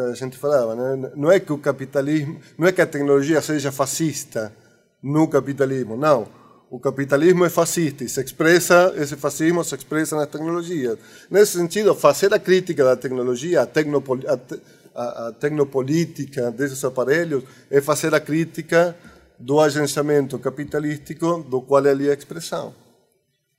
a 0.00 0.14
gente 0.14 0.36
falava, 0.36 0.74
né? 0.74 1.12
não 1.14 1.30
é 1.30 1.38
que 1.38 1.52
o 1.52 1.58
capitalismo, 1.58 2.40
não 2.58 2.66
é 2.66 2.72
que 2.72 2.80
a 2.80 2.86
tecnologia 2.86 3.40
seja 3.40 3.70
fascista 3.70 4.52
no 5.00 5.28
capitalismo, 5.28 5.96
não. 5.96 6.26
O 6.70 6.78
capitalismo 6.78 7.44
é 7.44 7.50
fascista 7.50 8.04
e 8.04 8.08
se 8.08 8.22
expressa, 8.22 8.94
esse 8.96 9.16
fascismo 9.16 9.64
se 9.64 9.74
expressa 9.74 10.14
nas 10.14 10.28
tecnologias. 10.28 10.96
Nesse 11.28 11.58
sentido, 11.58 11.96
fazer 11.96 12.32
a 12.32 12.38
crítica 12.38 12.84
da 12.84 12.94
tecnologia, 12.94 13.62
a, 13.62 13.64
a, 13.64 15.02
a, 15.02 15.28
a 15.28 15.32
tecnopolítica 15.32 16.52
desses 16.52 16.84
aparelhos, 16.84 17.42
é 17.68 17.80
fazer 17.80 18.14
a 18.14 18.20
crítica 18.20 18.96
do 19.36 19.58
agenciamento 19.58 20.38
capitalístico 20.38 21.44
do 21.48 21.60
qual 21.60 21.84
ele 21.84 22.06
é 22.06 22.12
a 22.12 22.14
expressão. 22.14 22.72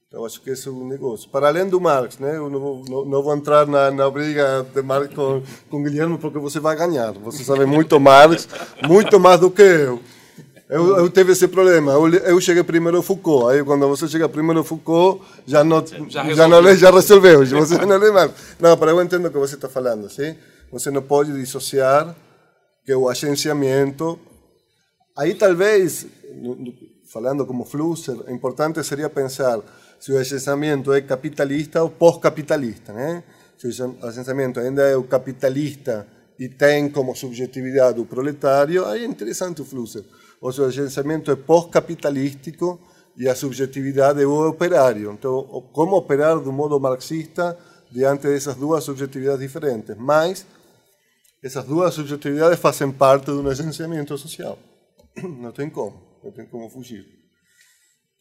Eu 0.10 0.26
acho 0.26 0.41
que 0.41 0.50
esse 0.50 0.69
é 0.69 0.71
o 0.71 0.88
negócio. 0.88 1.30
Para 1.30 1.50
além 1.50 1.67
do 1.67 1.82
Marx, 1.82 2.17
né? 2.17 2.38
eu 2.38 2.50
não 2.50 2.60
vou, 2.62 2.86
não, 2.88 3.06
não 3.06 3.24
vou 3.24 3.36
entrar 3.36 3.67
na, 3.67 3.91
na 3.91 4.10
briga 4.10 4.65
de 4.74 4.82
Marx 4.82 5.13
com, 5.13 5.43
com 5.69 5.84
Guilherme, 5.84 6.17
porque 6.17 6.39
você 6.39 6.62
vai 6.62 6.78
ganhar. 6.78 7.12
Você 7.13 7.43
sabe 7.43 7.65
muito 7.65 8.00
Marx, 8.00 8.47
muito 8.88 9.19
mais 9.19 9.41
do 9.41 9.52
que 9.52 9.62
eu. 9.62 10.02
Eu, 10.72 10.98
eu 11.00 11.10
tive 11.10 11.34
esse 11.34 11.50
problema. 11.50 11.92
Eu, 11.92 12.08
eu 12.08 12.40
cheguei 12.40 12.64
primeiro 12.64 12.96
ao 12.96 13.04
Foucault. 13.04 13.54
Aí, 13.54 13.62
quando 13.62 13.86
você 13.90 14.08
chega 14.08 14.30
primeiro 14.30 14.60
ao 14.60 14.64
Foucault, 14.64 15.22
já 15.46 15.66
não, 15.66 15.86
já, 16.08 16.34
já 16.34 16.48
não 16.48 16.76
já 16.78 16.90
resolveu. 16.90 17.46
Você 17.46 17.86
não 17.86 17.98
lê 17.98 18.10
mais. 18.10 18.32
Não, 18.58 18.78
para 18.78 18.92
eu 18.92 19.02
entendo 19.02 19.28
o 19.28 19.30
que 19.30 19.38
você 19.38 19.56
está 19.56 19.68
falando. 19.68 20.10
Sim? 20.10 20.34
Você 20.72 20.90
não 20.90 21.02
pode 21.02 21.34
dissociar 21.34 22.16
que 22.86 22.96
o 22.96 23.10
agenciamento. 23.10 24.18
Aí, 25.18 25.36
talvez, 25.36 26.08
falando 27.12 27.46
como 27.46 27.66
Flusser, 27.66 28.16
importante 28.30 28.82
seria 28.82 29.10
pensar 29.10 29.60
se 30.00 30.14
o 30.14 30.18
agenciamento 30.18 30.94
é 30.94 31.02
capitalista 31.02 31.84
ou 31.84 31.90
pós-capitalista, 31.90 32.94
né? 32.94 33.26
Se 33.58 33.68
o 33.68 34.08
agenciamento 34.08 34.62
ainda 34.62 34.84
é 34.84 34.96
o 34.96 35.04
capitalista 35.04 36.08
e 36.40 36.48
tem 36.48 36.90
como 36.90 37.14
subjetividade 37.14 38.00
o 38.00 38.06
proletário, 38.06 38.86
aí 38.86 39.04
é 39.04 39.06
interessante 39.06 39.62
o 39.62 39.66
Flusser. 39.66 40.04
Ou 40.41 40.51
se 40.51 40.60
o 40.60 40.67
é 40.67 41.36
pós-capitalístico 41.36 42.80
e 43.15 43.30
a 43.30 43.36
subjetividade 43.36 44.21
é 44.21 44.25
o 44.25 44.49
operário. 44.49 45.12
Então, 45.12 45.43
como 45.71 45.95
operar 45.95 46.39
do 46.39 46.51
modo 46.51 46.80
marxista 46.80 47.56
diante 47.91 48.23
dessas 48.23 48.56
duas 48.56 48.84
subjetividades 48.84 49.41
diferentes? 49.41 49.95
Mas 49.95 50.45
essas 51.43 51.63
duas 51.65 51.93
subjetividades 51.93 52.60
fazem 52.60 52.91
parte 52.91 53.25
de 53.25 53.32
um 53.32 53.47
agenciamento 53.47 54.17
social. 54.17 54.58
Não 55.21 55.51
tem 55.51 55.69
como, 55.69 56.01
não 56.23 56.32
tem 56.32 56.45
como 56.45 56.69
fugir. 56.69 57.06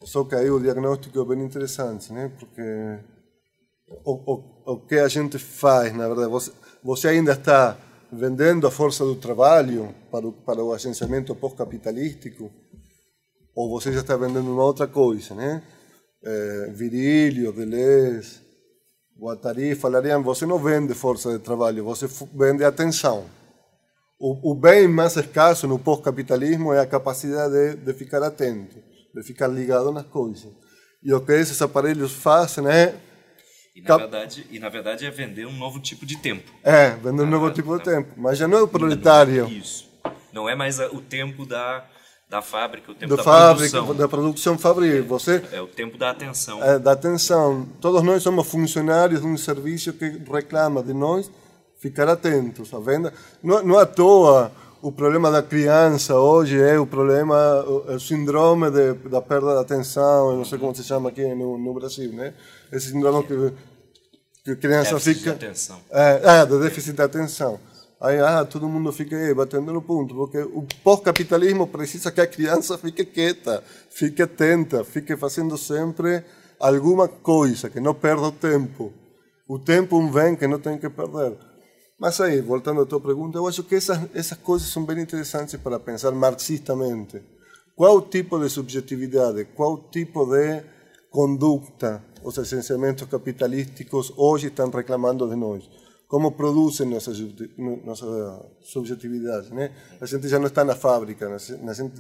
Só 0.02 0.24
que 0.24 0.35
aí 0.35 0.50
o 0.50 0.59
diagnóstico 0.59 1.20
é 1.20 1.24
bem 1.24 1.44
interessante, 1.44 2.12
né? 2.12 2.33
Porque 2.37 2.98
o, 4.04 4.12
o, 4.12 4.72
o 4.72 4.80
que 4.80 4.96
a 4.96 5.06
gente 5.06 5.38
faz, 5.38 5.94
na 5.94 6.09
verdade, 6.09 6.28
você, 6.28 6.52
você 6.83 7.09
ainda 7.09 7.33
está 7.33 7.76
vendendo 8.12 8.66
a 8.66 8.70
força 8.70 9.05
do 9.05 9.14
trabalho 9.14 9.94
para 10.11 10.27
o, 10.27 10.33
para 10.33 10.62
o 10.62 10.73
agenciamento 10.73 11.35
pós-capitalístico, 11.35 12.51
ou 13.55 13.68
você 13.68 13.92
já 13.92 14.01
está 14.01 14.16
vendendo 14.16 14.51
uma 14.51 14.64
outra 14.64 14.87
coisa, 14.87 15.35
né? 15.35 15.62
É, 16.23 16.70
Virílio, 16.75 17.53
Deleuze, 17.53 18.40
Guattari 19.18 19.75
falariam, 19.75 20.23
você 20.23 20.46
não 20.46 20.59
vende 20.59 20.94
força 20.94 21.33
de 21.33 21.38
trabalho, 21.38 21.85
você 21.85 22.09
vende 22.35 22.64
atenção. 22.64 23.27
O, 24.18 24.53
o 24.53 24.55
bem 24.55 24.88
mais 24.88 25.16
escasso 25.16 25.66
no 25.66 25.79
pós-capitalismo 25.79 26.73
é 26.73 26.81
a 26.81 26.87
capacidade 26.87 27.53
de, 27.53 27.77
de 27.77 27.92
ficar 27.94 28.23
atento, 28.23 28.77
de 29.14 29.23
ficar 29.23 29.46
ligado 29.46 29.90
nas 29.92 30.07
coisas. 30.07 30.51
E 31.03 31.12
o 31.12 31.20
que 31.20 31.33
esses 31.33 31.61
aparelhos 31.62 32.12
fazem 32.12 32.66
é 32.66 32.94
e 33.83 33.88
na, 33.88 33.97
verdade, 33.97 34.47
e 34.51 34.59
na 34.59 34.69
verdade 34.69 35.07
é 35.07 35.11
vender 35.11 35.47
um 35.47 35.57
novo 35.57 35.81
tipo 35.81 36.05
de 36.05 36.16
tempo. 36.16 36.51
É, 36.62 36.90
vender 36.90 37.23
um 37.23 37.27
ah, 37.27 37.31
novo 37.31 37.51
tipo 37.51 37.77
de 37.79 37.85
tempo. 37.85 38.11
Mas 38.16 38.38
já 38.38 38.47
não 38.47 38.59
é 38.59 38.62
o 38.62 38.69
proletário. 38.69 39.49
Isso. 39.49 39.88
Não 40.33 40.49
é 40.49 40.55
mais 40.55 40.79
o 40.79 41.01
tempo 41.01 41.47
da, 41.47 41.85
da 42.29 42.43
fábrica, 42.43 42.93
o 42.93 42.95
tempo 42.95 43.11
da, 43.11 43.16
da 43.16 43.23
fábrica, 43.23 43.71
produção. 43.71 43.97
Da 43.97 44.09
produção 44.09 44.59
fabril. 44.59 45.05
Você, 45.07 45.43
é 45.51 45.61
o 45.61 45.66
tempo 45.66 45.97
da 45.97 46.11
atenção. 46.11 46.62
É, 46.62 46.79
da 46.79 46.93
atenção. 46.93 47.66
Todos 47.81 48.03
nós 48.03 48.23
somos 48.23 48.47
funcionários 48.49 49.23
de 49.23 49.27
um 49.27 49.37
serviço 49.37 49.93
que 49.95 50.21
reclama 50.31 50.83
de 50.83 50.93
nós 50.93 51.31
ficar 51.79 52.09
atentos 52.09 52.73
à 52.75 52.79
venda. 52.79 53.12
Não, 53.43 53.62
não 53.62 53.79
à 53.79 53.87
toa 53.87 54.53
o 54.83 54.90
problema 54.90 55.31
da 55.31 55.43
criança 55.43 56.14
hoje 56.19 56.59
é 56.61 56.79
o 56.79 56.87
problema, 56.87 57.62
o, 57.66 57.95
o 57.95 58.01
síndrome 58.01 58.71
de, 58.71 58.95
da 59.11 59.21
perda 59.21 59.55
da 59.55 59.61
atenção, 59.61 60.37
não 60.37 60.45
sei 60.45 60.59
como 60.59 60.75
se 60.75 60.83
chama 60.83 61.11
aqui 61.11 61.23
no, 61.35 61.59
no 61.59 61.75
Brasil, 61.75 62.12
né? 62.12 62.33
Esse 62.73 62.90
síndrome 62.90 63.27
que, 63.27 63.53
que 64.44 64.53
a 64.53 64.57
criança 64.57 64.94
déficit 64.94 65.18
fica... 65.18 65.35
De 65.35 65.46
atenção. 65.46 65.81
É, 65.90 66.20
é, 66.24 66.46
do 66.46 66.61
déficit 66.61 66.94
de 66.94 67.03
atenção. 67.03 67.61
Aí, 68.00 68.18
ah, 68.18 68.46
todo 68.46 68.66
mundo 68.66 68.90
fica 68.92 69.14
aí 69.14 69.35
batendo 69.35 69.72
no 69.72 69.83
ponto, 69.83 70.14
porque 70.14 70.38
o 70.38 70.66
pós-capitalismo 70.83 71.66
precisa 71.66 72.11
que 72.11 72.20
a 72.20 72.26
criança 72.26 72.79
fique 72.79 73.05
quieta, 73.05 73.62
fique 73.90 74.22
atenta, 74.22 74.83
fique 74.83 75.14
fazendo 75.18 75.59
sempre 75.59 76.24
alguma 76.59 77.07
coisa, 77.07 77.68
que 77.68 77.79
não 77.79 77.92
perda 77.92 78.22
o 78.22 78.33
tempo. 78.33 78.90
O 79.46 79.59
tempo 79.59 80.11
vem 80.11 80.35
que 80.35 80.46
não 80.46 80.59
tem 80.59 80.79
que 80.79 80.88
perder. 80.88 81.37
Mas 81.98 82.18
aí, 82.22 82.40
voltando 82.40 82.81
à 82.81 82.87
tua 82.87 83.00
pergunta, 83.00 83.37
eu 83.37 83.46
acho 83.46 83.62
que 83.64 83.74
essas, 83.74 84.00
essas 84.14 84.38
coisas 84.38 84.68
são 84.68 84.83
bem 84.83 85.00
interessantes 85.00 85.57
para 85.57 85.79
pensar 85.79 86.12
marxistamente. 86.12 87.20
Qual 87.76 88.00
tipo 88.00 88.38
de 88.38 88.48
subjetividade, 88.48 89.44
qual 89.55 89.76
tipo 89.90 90.24
de 90.24 90.62
conduta 91.11 92.03
os 92.22 92.37
essenciamentos 92.38 93.09
capitalísticos 93.09 94.12
hoje 94.16 94.48
estão 94.48 94.70
reclamando 94.70 95.28
de 95.28 95.37
nós? 95.37 95.68
Como 96.06 96.33
produzem 96.33 96.88
nossa, 96.88 97.12
nossa 97.85 98.46
subjetividade? 98.62 99.54
Né? 99.54 99.70
A 100.00 100.06
gente 100.06 100.28
já 100.28 100.38
não 100.38 100.46
está 100.46 100.64
na 100.64 100.74
fábrica, 100.74 101.38
gente, 101.38 101.92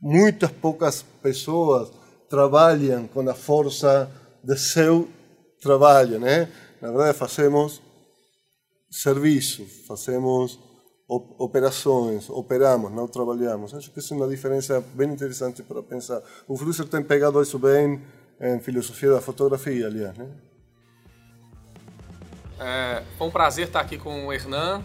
muitas 0.00 0.50
poucas 0.52 1.04
pessoas 1.20 1.90
trabalham 2.28 3.08
com 3.08 3.28
a 3.28 3.34
força 3.34 4.08
de 4.42 4.56
seu 4.56 5.08
trabalho. 5.60 6.20
Né? 6.20 6.48
Na 6.80 6.88
verdade, 6.88 7.18
fazemos 7.18 7.82
serviço, 8.90 9.64
fazemos 9.86 10.58
operações, 11.08 12.30
operamos, 12.30 12.92
não 12.92 13.06
trabalhamos. 13.06 13.74
Acho 13.74 13.90
que 13.90 13.98
isso 13.98 14.14
é 14.14 14.16
uma 14.16 14.28
diferença 14.28 14.82
bem 14.94 15.10
interessante 15.10 15.62
para 15.62 15.82
pensar. 15.82 16.22
O 16.48 16.56
Flusser 16.56 16.86
tem 16.86 17.02
pegado 17.02 17.42
isso 17.42 17.58
bem 17.58 18.00
em 18.40 18.58
filosofia 18.60 19.10
da 19.10 19.20
fotografia, 19.20 19.86
aliás. 19.86 20.16
Né? 20.16 20.26
É, 22.60 23.02
foi 23.18 23.26
um 23.26 23.30
prazer 23.30 23.66
estar 23.66 23.80
aqui 23.80 23.98
com 23.98 24.26
o 24.26 24.32
Hernan, 24.32 24.82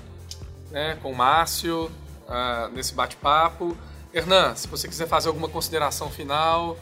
né, 0.72 0.98
com 1.02 1.12
o 1.12 1.16
Márcio, 1.16 1.86
uh, 2.28 2.70
nesse 2.74 2.94
bate-papo. 2.94 3.78
Hernan, 4.14 4.56
se 4.56 4.68
você 4.68 4.88
quiser 4.88 5.08
fazer 5.08 5.28
alguma 5.28 5.50
consideração 5.50 6.10
final, 6.10 6.78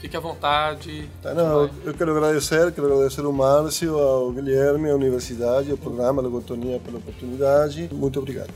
Fique 0.00 0.16
à 0.16 0.20
vontade. 0.20 1.10
Tá, 1.22 1.34
não, 1.34 1.68
eu 1.84 1.92
quero 1.92 2.16
agradecer, 2.16 2.72
quero 2.72 2.86
agradecer 2.86 3.20
ao 3.20 3.32
Márcio, 3.34 3.98
ao 3.98 4.32
Guilherme, 4.32 4.88
à 4.88 4.94
universidade, 4.94 5.70
ao 5.70 5.76
programa 5.76 6.22
Logotonia 6.22 6.80
pela 6.80 6.96
oportunidade. 6.96 7.90
Muito 7.92 8.18
obrigado. 8.18 8.48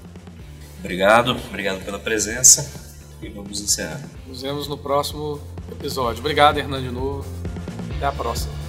Obrigado, 0.81 1.33
obrigado 1.33 1.85
pela 1.85 1.99
presença 1.99 2.94
e 3.23 3.29
vamos 3.29 3.61
encerrar. 3.61 4.03
Nos 4.27 4.43
vemos 4.43 4.69
no 4.69 4.77
próximo 4.77 5.41
episódio. 5.71 6.21
Obrigado, 6.21 6.59
Hernan, 6.59 6.83
de 6.83 6.91
novo. 6.91 7.25
Até 7.97 8.07
a 8.07 8.13
próxima. 8.13 8.64